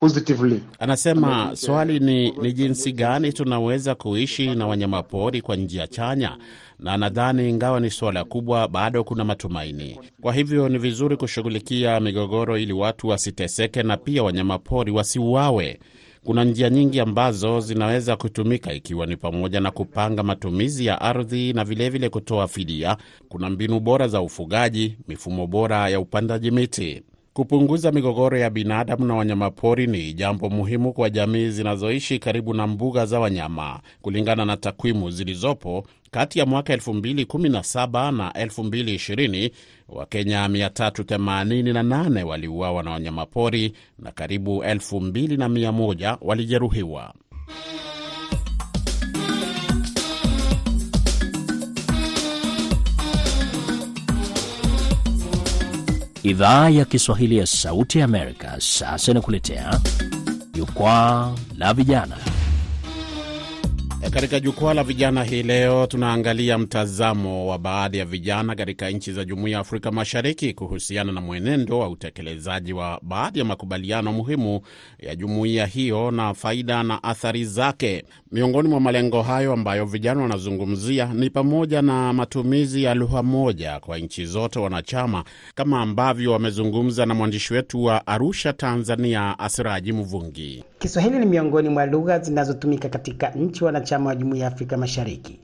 positively? 0.00 0.62
Anasema 0.78 1.56
swali 1.56 1.98
ni, 2.00 2.30
ni 2.30 2.52
jinsi 2.52 2.92
gani 2.92 3.32
tunaweza 3.32 3.94
kuishi 3.94 4.54
na 4.54 4.66
wanyamapori 4.66 5.42
kwa 5.42 5.56
njia 5.56 5.86
chanya 5.86 6.36
na 6.82 6.96
nadhani 6.96 7.48
ingawa 7.50 7.80
ni 7.80 7.90
suala 7.90 8.24
kubwa, 8.24 8.68
bado 8.68 9.04
kuna 9.04 9.24
matumaini. 9.24 9.98
Kwa 10.20 10.32
hivyo 10.32 10.68
ni 10.68 10.78
vizuri 10.78 11.16
kushughulikia 11.16 12.00
migogoro 12.00 12.58
ili 12.58 12.72
watu 12.72 13.08
wasiteseke 13.08 13.82
na 13.82 13.96
pia 13.96 14.22
wanyamapori 14.22 14.92
wasiuawe. 14.92 15.80
Kuna 16.24 16.44
njia 16.44 16.70
nyingi 16.70 17.00
ambazo 17.00 17.60
zinaweza 17.60 18.16
kutumika, 18.16 18.72
ikiwa 18.72 19.06
ni 19.06 19.16
pamoja 19.16 19.60
na 19.60 19.70
kupanga 19.70 20.22
matumizi 20.22 20.86
ya 20.86 21.00
ardhi 21.00 21.52
na 21.52 21.64
vilevile 21.64 22.08
kutoa 22.08 22.48
fidia. 22.48 22.96
Kuna 23.28 23.50
mbinu 23.50 23.80
bora 23.80 24.08
za 24.08 24.20
ufugaji, 24.20 24.96
mifumo 25.08 25.46
bora 25.46 25.88
ya 25.88 26.00
upandaji 26.00 26.50
miti. 26.50 27.02
Kupunguza 27.32 27.92
migogoro 27.92 28.38
ya 28.38 28.50
binadamu 28.50 29.04
na 29.04 29.14
wanyamapori 29.14 29.86
ni 29.86 30.12
jambo 30.12 30.50
muhimu 30.50 30.92
kwa 30.92 31.10
jamii 31.10 31.48
zinazoishi 31.50 32.18
karibu 32.18 32.54
na 32.54 32.66
mbuga 32.66 33.06
za 33.06 33.20
wanyama. 33.20 33.80
Kulingana 34.02 34.44
na 34.44 34.56
takwimu 34.56 35.10
zilizopo, 35.10 35.86
kati 36.10 36.38
ya 36.38 36.46
mwaka 36.46 36.76
2017 36.76 38.10
na 38.16 38.30
2020 38.30 39.50
Wakenya 39.88 40.48
388 40.48 42.22
waliuawa 42.22 42.82
na 42.82 42.90
wanyamapori 42.90 43.72
na 43.98 44.12
karibu 44.12 44.62
2100 44.62 46.16
walijeruhiwa. 46.20 47.14
Idhaa 56.22 56.68
ya 56.68 56.84
Kiswahili 56.84 57.36
ya 57.38 57.46
Sauti 57.46 57.98
ya 57.98 58.04
Amerika 58.04 58.56
sasa 58.58 59.10
inakuletea 59.12 59.80
jukwaa 60.54 61.32
la 61.58 61.74
vijana. 61.74 62.16
Katika 64.08 64.40
jukwaa 64.40 64.74
la 64.74 64.84
vijana 64.84 65.24
hii 65.24 65.42
leo 65.42 65.86
tunaangalia 65.86 66.58
mtazamo 66.58 67.46
wa 67.46 67.58
baadhi 67.58 67.98
ya 67.98 68.04
vijana 68.04 68.54
katika 68.54 68.90
nchi 68.90 69.12
za 69.12 69.24
Jumuiya 69.24 69.54
ya 69.54 69.60
Afrika 69.60 69.90
Mashariki 69.90 70.54
kuhusiana 70.54 71.12
na 71.12 71.20
mwenendo 71.20 71.78
wa 71.78 71.88
utekelezaji 71.88 72.72
wa 72.72 72.98
baadhi 73.02 73.38
ya 73.38 73.44
makubaliano 73.44 74.12
muhimu 74.12 74.60
ya 74.98 75.16
jumuiya 75.16 75.66
hiyo 75.66 76.10
na 76.10 76.34
faida 76.34 76.82
na 76.82 77.02
athari 77.02 77.44
zake. 77.44 78.04
Miongoni 78.32 78.68
mwa 78.68 78.80
malengo 78.80 79.22
hayo 79.22 79.52
ambayo 79.52 79.84
vijana 79.86 80.22
wanazungumzia 80.22 81.06
ni 81.14 81.30
pamoja 81.30 81.82
na 81.82 82.12
matumizi 82.12 82.82
ya 82.82 82.94
lugha 82.94 83.22
moja 83.22 83.80
kwa 83.80 83.98
nchi 83.98 84.26
zote 84.26 84.58
wanachama, 84.58 85.24
kama 85.54 85.80
ambavyo 85.80 86.32
wamezungumza 86.32 87.06
na 87.06 87.14
mwandishi 87.14 87.54
wetu 87.54 87.84
wa 87.84 88.06
Arusha, 88.06 88.52
Tanzania, 88.52 89.38
Asiraji 89.38 89.92
Mvungi. 89.92 90.64
Kiswahili 90.78 91.18
ni 91.18 91.26
miongoni 91.26 91.68
mwa 91.68 91.86
lugha 91.86 92.18
zinazotumika 92.18 92.88
katika 92.88 93.28
nchi 93.30 93.64
wanachama 93.64 93.89
wa 93.98 94.14
Jumuiya 94.16 94.44
ya 94.46 94.52
Afrika 94.52 94.76
Mashariki, 94.76 95.40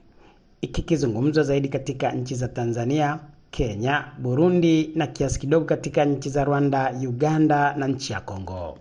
ikikizungumzwa 0.61 1.43
zaidi 1.43 1.69
katika 1.69 2.11
nchi 2.11 2.35
za 2.35 2.47
Tanzania, 2.47 3.19
Kenya, 3.51 4.05
Burundi 4.19 4.91
na 4.95 5.07
kiasi 5.07 5.39
kidogo 5.39 5.65
katika 5.65 6.05
nchi 6.05 6.29
za 6.29 6.43
Rwanda, 6.43 6.93
Uganda 7.07 7.73
na 7.75 7.87
nchi 7.87 8.13
ya 8.13 8.21
Kongo. 8.21 8.77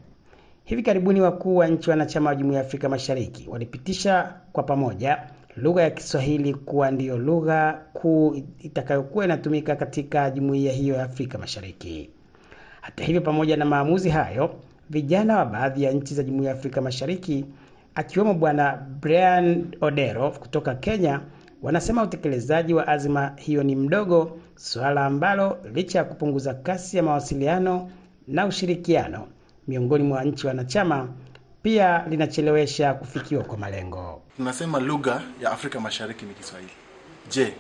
Hivi 0.65 0.83
karibuni 0.83 1.21
wakuu 1.21 1.57
wa 1.57 1.67
nchi 1.69 1.91
wanachama 1.91 2.31
wa 2.31 2.37
Jumuiya 2.37 2.61
ya 2.61 2.67
Afrika 2.67 2.89
Mashariki 2.89 3.49
walipitisha 3.49 4.35
kwa 4.53 4.63
pamoja 4.63 5.19
lugha 5.57 5.83
ya 5.83 5.91
Kiswahili 5.91 6.55
kuwa 6.55 6.91
ndiyo 6.91 7.19
lugha 7.19 7.73
kuu 7.93 8.43
itakayokuwa 8.59 9.25
inatumika 9.25 9.77
katika 9.77 10.31
jumuiya 10.31 10.73
hiyo 10.73 10.95
ya 10.95 11.05
Afrika 11.05 11.39
Mashariki. 11.39 12.11
Hata 12.81 13.05
hivyo, 13.05 13.21
pamoja 13.21 13.57
na 13.57 13.65
maamuzi 13.65 14.09
hayo, 14.11 14.55
vijana 14.91 15.37
wa 15.37 15.47
baadhi 15.47 15.83
ya 15.83 15.93
nchi 15.93 16.15
za 16.15 16.23
Jumuiya 16.23 16.51
ya 16.51 16.57
Afrika 16.57 16.81
Mashariki 16.81 17.45
akiwemo 17.97 18.35
Bwana 18.35 18.73
Brian 19.01 19.77
Odero 19.81 20.31
kutoka 20.31 20.75
Kenya 20.75 21.21
wanasema 21.63 22.03
utekelezaji 22.03 22.75
wa 22.75 22.89
azma 22.89 23.33
hiyo 23.37 23.63
ni 23.63 23.77
mdogo, 23.77 24.39
suala 24.57 25.07
ambalo 25.07 25.59
licha 25.75 25.99
ya 25.99 26.05
kupunguza 26.05 26.55
kasi 26.55 26.97
ya 26.97 27.03
mawasiliano 27.03 27.91
na 28.29 28.47
ushirikiano 28.47 29.29
miongoni 29.69 30.05
mwa 30.05 30.25
nchi 30.25 30.47
wanachama 30.47 31.09
pia 31.63 32.05
linachelewesha 32.09 32.95
kufikiwa 32.95 33.45
kwa 33.45 33.59
malengo. 33.59 34.23
Tunasema 34.37 34.81
lugha 34.81 35.23
ya 35.43 35.51
Afrika 35.51 35.81
Mashariki 35.81 36.25
ni 36.25 36.35
Kiswahili. 36.35 36.73
Je, 37.31 37.53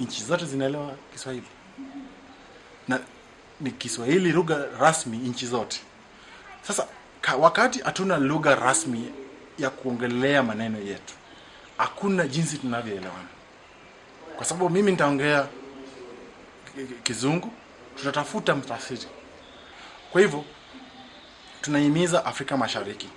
nchi 0.00 0.24
zote 0.24 0.44
zinaelewa 0.44 0.90
Kiswahili? 1.12 1.46
Na 2.88 3.00
ni 3.60 3.70
Kiswahili 3.70 4.32
lugha 4.32 4.58
rasmi 4.80 5.16
nchi 5.18 5.46
zote. 5.46 5.80
Sasa 6.62 6.86
wakati 7.40 7.80
hatuna 7.80 8.16
lugha 8.16 8.54
rasmi 8.54 9.04
ya 9.58 9.70
kuongelea 9.70 10.42
maneno 10.42 10.78
yetu, 10.78 11.14
hakuna 11.76 12.26
jinsi 12.28 12.58
tunavyoelewana, 12.58 13.28
kwa 14.36 14.44
sababu 14.44 14.70
mimi 14.70 14.90
nitaongea 14.90 15.46
Kizungu, 17.02 17.52
tutatafuta 17.96 18.54
mtafsiri. 18.54 19.06
Kwa 20.12 20.20
hivyo 20.20 20.44
tunahimiza 21.60 22.24
Afrika 22.24 22.56
Mashariki 22.56 23.08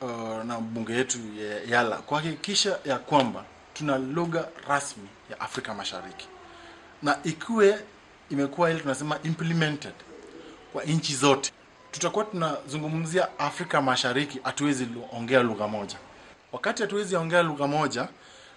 uh, 0.00 0.44
na 0.44 0.58
bunge 0.60 0.92
yetu 0.92 1.18
ya 1.40 1.76
Yala 1.76 1.96
kuhakikisha 1.96 2.78
ya 2.84 2.98
kwamba 2.98 3.44
tuna 3.74 3.98
lugha 3.98 4.48
rasmi 4.68 5.08
ya 5.30 5.40
Afrika 5.40 5.74
Mashariki, 5.74 6.28
na 7.02 7.18
ikiwe 7.24 7.78
imekuwa 8.30 8.70
ile 8.70 8.80
tunasema 8.80 9.18
implemented 9.22 9.92
kwa 10.72 10.84
nchi 10.84 11.14
zote, 11.14 11.52
tutakuwa 11.92 12.24
tunazungumzia 12.24 13.38
Afrika 13.38 13.82
Mashariki, 13.82 14.40
hatuwezi 14.42 14.86
ongea 15.12 15.42
lugha 15.42 15.68
moja. 15.68 15.96
Wakati 16.52 16.82
hatuwezi 16.82 17.16
ongea 17.16 17.42
lugha 17.42 17.66
moja, 17.66 18.08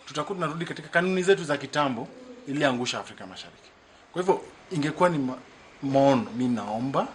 tutakuwa 0.06 0.36
tunarudi 0.36 0.65
katika 0.65 0.88
kanuni 0.88 1.24
zetu 1.24 1.44
za 1.44 1.58
kitambo 1.58 2.08
iliangusha 2.48 3.00
Afrika 3.00 3.28
Mashariki. 3.28 3.70
Kwa 4.13 4.22
hivyo 4.22 4.41
ingekuwa 4.72 5.10
ni 5.10 5.30
maono, 5.84 6.26
mi 6.38 6.48
naomba 6.48 7.08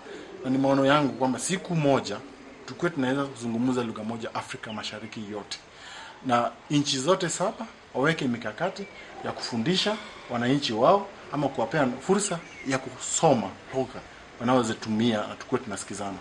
na 0.45 0.51
ni 0.51 0.59
maono 0.59 0.87
yangu 0.87 1.13
kwamba 1.13 1.39
siku 1.39 1.75
moja 1.75 2.17
tukuwe 2.67 2.91
tunaweza 2.91 3.25
kuzungumza 3.25 3.85
lugha 3.85 4.05
moja 4.05 4.35
Afrika 4.35 4.73
Mashariki 4.73 5.25
yote, 5.33 5.59
na 6.27 6.51
nchi 6.71 6.99
zote 6.99 7.29
saba 7.29 7.67
waweke 7.95 8.29
mikakati 8.29 8.87
ya 9.25 9.33
kufundisha 9.33 9.97
wananchi 10.31 10.73
wao 10.73 11.07
ama 11.33 11.49
kuwapea 11.49 11.89
fursa 12.01 12.39
ya 12.67 12.79
kusoma 12.79 13.49
lugha 13.75 14.01
wanaozitumia 14.41 15.17
na 15.29 15.35
tukuwe 15.35 15.61
tunasikizana. 15.61 16.19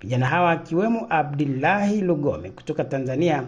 Vijana 0.00 0.26
uh, 0.26 0.32
hawa 0.32 0.50
akiwemo 0.50 1.06
Abdullahi 1.10 2.00
Lugome 2.00 2.50
kutoka 2.50 2.84
Tanzania 2.84 3.44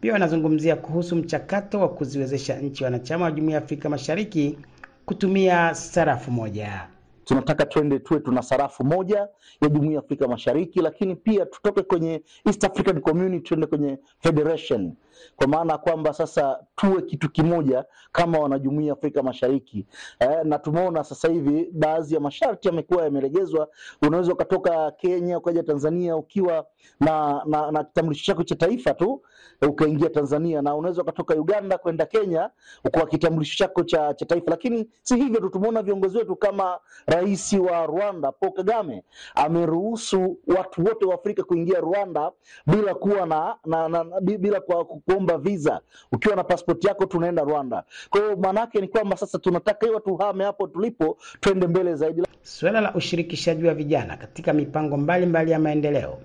pia 0.00 0.12
wanazungumzia 0.12 0.76
kuhusu 0.76 1.16
mchakato 1.16 1.80
wa 1.80 1.88
kuziwezesha 1.88 2.56
nchi 2.56 2.84
wanachama 2.84 3.24
wa 3.24 3.30
Jumuiya 3.30 3.58
ya 3.58 3.64
Afrika 3.64 3.88
Mashariki 3.88 4.58
kutumia 5.06 5.74
sarafu 5.74 6.30
moja. 6.30 6.88
Tunataka 7.24 7.66
twende 7.66 7.98
tuwe 7.98 8.20
tuna 8.20 8.42
sarafu 8.42 8.84
moja 8.84 9.28
ya 9.60 9.68
Jumuiya 9.68 9.92
ya 9.94 9.98
Afrika 9.98 10.28
Mashariki, 10.28 10.80
lakini 10.80 11.16
pia 11.16 11.46
tutoke 11.46 11.82
kwenye 11.82 12.22
East 12.46 12.64
African 12.64 13.00
Community 13.00 13.48
tuende 13.48 13.66
kwenye 13.66 13.98
Federation, 14.20 14.92
kwa 15.36 15.46
maana 15.46 15.78
kwamba 15.78 16.12
sasa 16.12 16.58
tuwe 16.76 17.02
kitu 17.02 17.30
kimoja 17.30 17.84
kama 18.12 18.38
wanajumuiya 18.38 18.92
Afrika 18.92 19.22
Mashariki. 19.22 19.86
Eh, 20.20 20.38
na 20.44 20.58
tumeona 20.58 21.04
sasa 21.04 21.28
hivi 21.28 21.68
baadhi 21.72 22.14
ya 22.14 22.20
masharti 22.20 22.68
yamekuwa 22.68 23.02
yamelegezwa. 23.04 23.68
Unaweza 24.02 24.32
ukatoka 24.32 24.90
Kenya 24.90 25.38
ukaja 25.38 25.62
Tanzania 25.62 26.16
ukiwa 26.16 26.66
na 27.00 27.42
na, 27.46 27.70
na 27.70 27.84
kitambulisho 27.84 28.24
chako 28.24 28.42
cha 28.44 28.54
taifa 28.56 28.94
tu 28.94 29.22
ukaingia 29.68 30.10
Tanzania, 30.10 30.62
na 30.62 30.74
unaweza 30.76 31.02
ukatoka 31.02 31.34
Uganda 31.34 31.78
kwenda 31.78 32.06
Kenya 32.06 32.50
kwa 32.92 33.06
kitambulisho 33.06 33.56
chako 33.56 33.82
cha, 33.84 34.14
cha 34.14 34.26
taifa. 34.26 34.50
Lakini 34.50 34.90
si 35.02 35.16
hivyo 35.16 35.40
tu, 35.40 35.48
tumeona 35.50 35.82
viongozi 35.82 36.18
wetu 36.18 36.36
kama 36.36 36.78
Rais 37.06 37.52
wa 37.52 37.86
Rwanda 37.86 38.32
Paul 38.32 38.52
Kagame 38.52 39.04
ameruhusu 39.34 40.38
watu 40.46 40.84
wote 40.84 41.06
wa 41.06 41.14
Afrika 41.14 41.42
kuingia 41.42 41.80
Rwanda 41.80 42.32
bila 42.66 42.94
kuwa 42.94 43.26
na, 43.26 43.56
na, 43.66 43.88
na 43.88 44.04
bila 44.20 44.60
kwa 44.60 44.84
kuomba 45.06 45.38
visa. 45.38 45.80
Ukiwa 46.12 46.36
na 46.36 46.44
pasipoti 46.44 46.86
yako 46.86 47.06
tunaenda 47.06 47.42
Rwanda. 47.42 47.84
Kwa 48.10 48.20
hiyo 48.20 48.36
maana 48.36 48.60
yake 48.60 48.80
ni 48.80 48.88
kwamba 48.88 49.16
sasa 49.16 49.38
tunataka 49.38 49.86
hiyo 49.86 50.00
tuhame 50.00 50.44
hapo 50.44 50.66
tulipo, 50.66 51.18
twende 51.40 51.66
mbele 51.66 51.94
zaidi. 51.94 52.22
Suala 52.42 52.80
la 52.80 52.94
ushirikishaji 52.94 53.64
wa 53.66 53.74
vijana 53.74 54.16
katika 54.16 54.52
mipango 54.52 54.96
mbalimbali 54.96 55.26
mbali 55.26 55.50
ya 55.50 55.58
maendeleo 55.58 56.18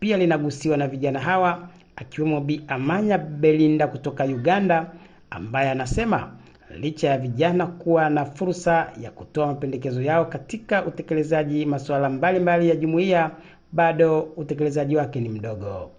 pia 0.00 0.16
linagusiwa 0.16 0.76
na 0.76 0.88
vijana 0.88 1.20
hawa, 1.20 1.68
akiwemo 1.96 2.40
Bi 2.40 2.64
Amanya 2.68 3.18
Belinda 3.18 3.86
kutoka 3.86 4.24
Uganda, 4.24 4.90
ambaye 5.30 5.70
anasema 5.70 6.32
licha 6.80 7.08
ya 7.08 7.18
vijana 7.18 7.66
kuwa 7.66 8.10
na 8.10 8.24
fursa 8.24 8.92
ya 9.00 9.10
kutoa 9.10 9.46
mapendekezo 9.46 10.02
yao 10.02 10.24
katika 10.24 10.84
utekelezaji 10.86 11.66
masuala 11.66 12.08
mbalimbali 12.10 12.68
ya 12.68 12.76
jumuiya, 12.76 13.30
bado 13.72 14.20
utekelezaji 14.36 14.96
wake 14.96 15.20
ni 15.20 15.28
mdogo. 15.28 15.90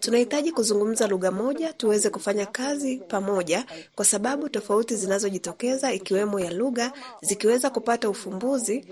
Tunahitaji 0.00 0.52
kuzungumza 0.52 1.06
lugha 1.06 1.30
moja, 1.30 1.72
tuweze 1.72 2.10
kufanya 2.10 2.46
kazi 2.46 2.96
pamoja, 2.96 3.64
kwa 3.94 4.04
sababu 4.04 4.48
tofauti 4.48 4.96
zinazojitokeza 4.96 5.92
ikiwemo 5.92 6.40
ya 6.40 6.50
lugha 6.50 6.92
zikiweza 7.20 7.70
kupata 7.70 8.08
ufumbuzi, 8.10 8.86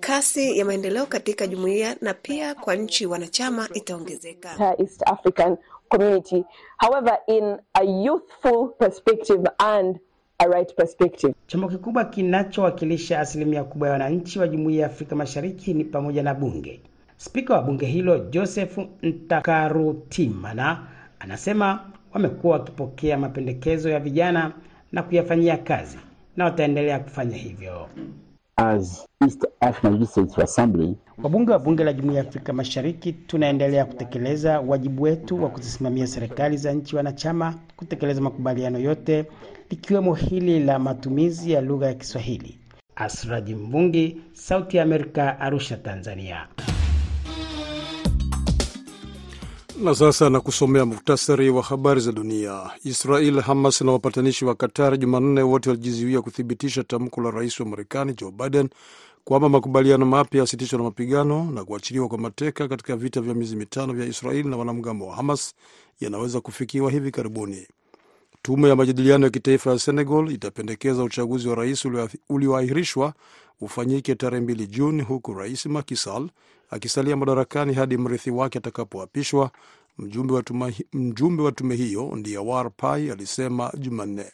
kasi 0.00 0.58
ya 0.58 0.64
maendeleo 0.64 1.06
katika 1.06 1.46
jumuiya 1.46 1.96
na 2.00 2.14
pia 2.14 2.54
kwa 2.54 2.74
nchi 2.76 3.06
wanachama 3.06 3.68
itaongezeka. 3.74 4.74
East 4.78 5.02
African 5.06 5.56
community 5.88 6.44
however 6.78 7.18
in 7.26 7.56
a 7.74 7.82
youthful 7.84 8.68
perspective 8.78 9.42
and 9.58 9.98
a 10.38 10.48
right 10.48 10.76
perspective. 10.76 11.34
Chombo 11.46 11.68
kikubwa 11.68 12.04
kinachowakilisha 12.04 13.20
asilimia 13.20 13.64
kubwa 13.64 13.88
ya 13.88 13.92
wananchi 13.92 14.38
wa 14.38 14.48
Jumuiya 14.48 14.80
ya 14.80 14.86
Afrika 14.86 15.16
Mashariki 15.16 15.74
ni 15.74 15.84
pamoja 15.84 16.22
na 16.22 16.34
bunge. 16.34 16.80
Spika 17.16 17.54
wa 17.54 17.62
bunge 17.62 17.86
hilo 17.86 18.18
Joseph 18.18 18.78
Ntakarutimana 19.02 20.86
anasema 21.18 21.80
wamekuwa 22.14 22.52
wakipokea 22.58 23.18
mapendekezo 23.18 23.90
ya 23.90 24.00
vijana 24.00 24.52
na 24.92 25.02
kuyafanyia 25.02 25.56
kazi 25.56 25.98
na 26.36 26.44
wataendelea 26.44 26.98
kufanya 26.98 27.36
hivyo. 27.36 27.88
As 28.56 29.06
East 29.24 29.46
African 29.60 29.92
Legislative 29.92 30.42
Assembly, 30.42 30.96
wabunge 31.22 31.52
wa 31.52 31.58
bunge 31.58 31.84
la 31.84 31.92
Jumuiya 31.92 32.22
ya 32.22 32.28
Afrika 32.28 32.52
Mashariki 32.52 33.12
tunaendelea 33.12 33.84
kutekeleza 33.84 34.60
wajibu 34.60 35.02
wetu 35.02 35.42
wa 35.42 35.48
kuzisimamia 35.50 36.06
serikali 36.06 36.56
za 36.56 36.72
nchi 36.72 36.96
wanachama 36.96 37.54
kutekeleza 37.76 38.20
makubaliano 38.20 38.78
yote 38.78 39.24
likiwemo 39.70 40.14
hili 40.14 40.60
la 40.64 40.78
matumizi 40.78 41.50
ya 41.52 41.60
lugha 41.60 41.86
ya 41.86 41.94
Kiswahili. 41.94 42.58
Asraji 42.96 43.54
Mvungi, 43.54 44.16
Sauti 44.32 44.76
ya 44.76 44.82
Amerika, 44.82 45.40
Arusha, 45.40 45.76
Tanzania. 45.76 46.48
Na 49.82 49.94
sasa 49.94 50.30
na 50.30 50.40
kusomea 50.40 50.86
muktasari 50.86 51.50
wa 51.50 51.62
habari 51.62 52.00
za 52.00 52.12
dunia. 52.12 52.70
Israel, 52.84 53.40
Hamas 53.40 53.80
na 53.80 53.92
wapatanishi 53.92 54.44
wa 54.44 54.54
Qatar 54.54 54.98
Jumanne 54.98 55.42
wote 55.42 55.70
walijizuia 55.70 56.22
kuthibitisha 56.22 56.84
tamko 56.84 57.20
la 57.20 57.30
rais 57.30 57.60
wa 57.60 57.66
Marekani 57.66 58.14
Joe 58.14 58.30
Biden 58.30 58.68
kwamba 59.24 59.48
makubaliano 59.48 60.06
mapya 60.06 60.40
ya 60.40 60.46
sitisho 60.46 60.76
la 60.78 60.82
mapigano 60.84 61.50
na 61.50 61.64
kuachiliwa 61.64 62.08
kwa 62.08 62.18
mateka 62.18 62.68
katika 62.68 62.96
vita 62.96 63.20
vya 63.20 63.34
miezi 63.34 63.56
mitano 63.56 63.92
vya 63.92 64.06
Israel 64.06 64.46
na 64.48 64.56
wanamgambo 64.56 65.06
wa 65.06 65.16
Hamas 65.16 65.54
yanaweza 66.00 66.40
kufikiwa 66.40 66.90
hivi 66.90 67.10
karibuni. 67.10 67.66
Tume 68.46 68.68
ya 68.68 68.76
majadiliano 68.76 69.24
ya 69.24 69.30
kitaifa 69.30 69.70
ya 69.70 69.78
Senegal 69.78 70.30
itapendekeza 70.32 71.02
uchaguzi 71.02 71.48
wa 71.48 71.54
rais 71.54 71.86
ulioahirishwa 72.28 73.14
ufanyike 73.60 74.14
tarehe 74.14 74.42
mbili 74.42 74.66
Juni, 74.66 75.02
huku 75.02 75.34
rais 75.34 75.66
Macky 75.66 75.96
Sall 75.96 76.28
akisalia 76.70 77.16
madarakani 77.16 77.74
hadi 77.74 77.96
mrithi 77.96 78.30
wake 78.30 78.58
atakapoapishwa. 78.58 79.50
Mjumbe 79.98 81.42
wa 81.42 81.52
tume, 81.52 81.74
hiyo 81.76 82.12
Ndiawar 82.16 82.70
Pai 82.76 83.10
alisema 83.10 83.72
Jumanne. 83.78 84.24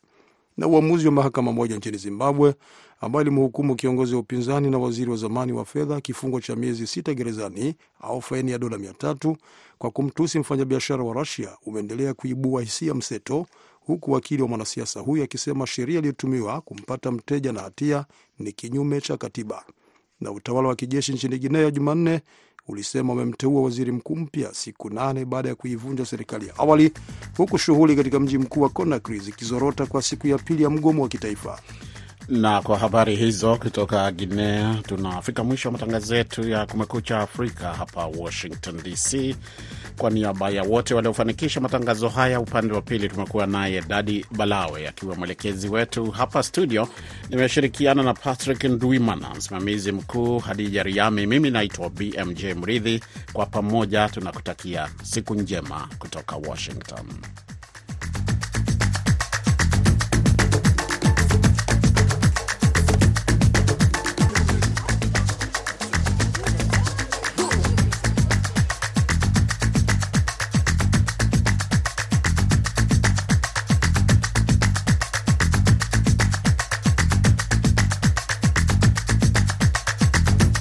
Na 0.57 0.67
uamuzi 0.67 1.07
wa 1.07 1.13
mahakama 1.13 1.53
moja 1.53 1.77
nchini 1.77 1.97
Zimbabwe 1.99 2.55
ambayo 3.01 3.23
ilimhukumu 3.23 3.75
kiongozi 3.77 4.15
wa 4.15 4.21
upinzani 4.21 4.71
na 4.71 4.79
waziri 4.79 5.11
wa 5.11 5.17
zamani 5.17 5.53
wa 5.53 5.65
fedha 5.65 6.01
kifungo 6.01 6.41
cha 6.41 6.57
miezi 6.57 6.87
sita 6.87 7.15
gerezani 7.15 7.75
au 8.01 8.23
faini 8.23 8.51
ya 8.53 8.59
dola 8.59 8.79
mia 8.79 8.93
tatu 8.93 9.37
kwa 9.79 9.91
kumtusi 9.91 10.39
mfanyabiashara 10.39 11.05
wa 11.05 11.15
Rusia 11.15 11.57
umeendelea 11.67 12.15
kuibua 12.15 12.63
hisia 12.63 12.95
mseto, 12.95 13.47
huku 13.87 14.13
wakili 14.13 14.43
wa 14.43 14.49
mwanasiasa 14.49 15.01
huyo 15.01 15.25
akisema 15.25 15.67
sheria 15.67 15.99
iliyotumiwa 15.99 16.61
kumpata 16.61 17.11
mteja 17.11 17.53
na 17.53 17.61
hatia 17.61 18.05
ni 18.39 18.53
kinyume 18.53 19.01
cha 19.01 19.17
katiba. 19.17 19.65
Na 20.21 20.31
utawala 20.33 20.69
wa 20.69 20.77
kijeshi 20.77 21.13
nchini 21.13 21.39
Guinea 21.39 21.71
Jumanne 21.71 22.21
ulisema 22.69 23.13
wamemteua 23.13 23.63
waziri 23.63 23.93
mkuu 23.93 24.17
mpya 24.17 24.55
siku 24.55 24.91
nane 24.91 25.25
baada 25.25 25.49
ya 25.49 25.55
kuivunja 25.55 26.07
serikali 26.07 26.47
ya 26.49 26.59
awali, 26.59 26.93
huku 27.37 27.59
shughuli 27.59 27.97
katika 27.97 28.21
mji 28.21 28.39
mkuu 28.39 28.61
wa 28.61 28.69
Conakry 28.69 29.19
zikizorota 29.19 29.87
kwa 29.87 30.03
siku 30.03 30.27
ya 30.29 30.39
pili 30.39 30.63
ya 30.63 30.71
mgomo 30.71 31.03
wa 31.03 31.09
kitaifa. 31.09 31.61
Na 32.29 32.63
kwa 32.63 32.79
habari 32.79 33.17
hizo 33.17 33.57
kutoka 33.57 34.13
Guinea, 34.13 34.75
tunafika 34.87 35.45
mwisho 35.45 35.69
wa 35.69 35.73
matangazo 35.73 36.17
yetu 36.17 36.49
ya 36.49 36.67
Kumekucha 36.67 37.19
Afrika 37.21 37.73
hapa 37.75 38.07
Washington 38.07 38.77
DC. 38.83 39.37
Kwa 39.99 40.11
niaba 40.11 40.51
ya 40.51 40.63
wote 40.63 40.95
waliofanikisha 40.95 41.61
matangazo 41.61 42.09
haya, 42.09 42.41
upande 42.41 42.75
wa 42.75 42.83
pili 42.83 43.09
tumekuwa 43.09 43.47
naye 43.47 43.83
Dadi 43.83 44.27
Balawe 44.31 44.89
akiwa 44.89 45.17
mwelekezi 45.17 45.69
wetu 45.69 46.11
hapa 46.11 46.43
studio. 46.43 46.89
Nimeshirikiana 47.31 48.03
na 48.03 48.15
Patrick 48.15 48.65
Ndwimana, 48.65 49.31
msimamizi 49.35 49.93
mkuu 49.93 50.39
Hadija 50.39 50.83
Riami. 50.83 51.27
Mimi 51.27 51.51
naitwa 51.51 51.91
BMJ 51.91 52.45
Mridhi. 52.45 53.01
Kwa 53.33 53.47
pamoja 53.47 54.09
tunakutakia 54.09 54.89
siku 55.03 55.35
njema 55.35 55.89
kutoka 55.99 56.37
Washington. 56.37 57.07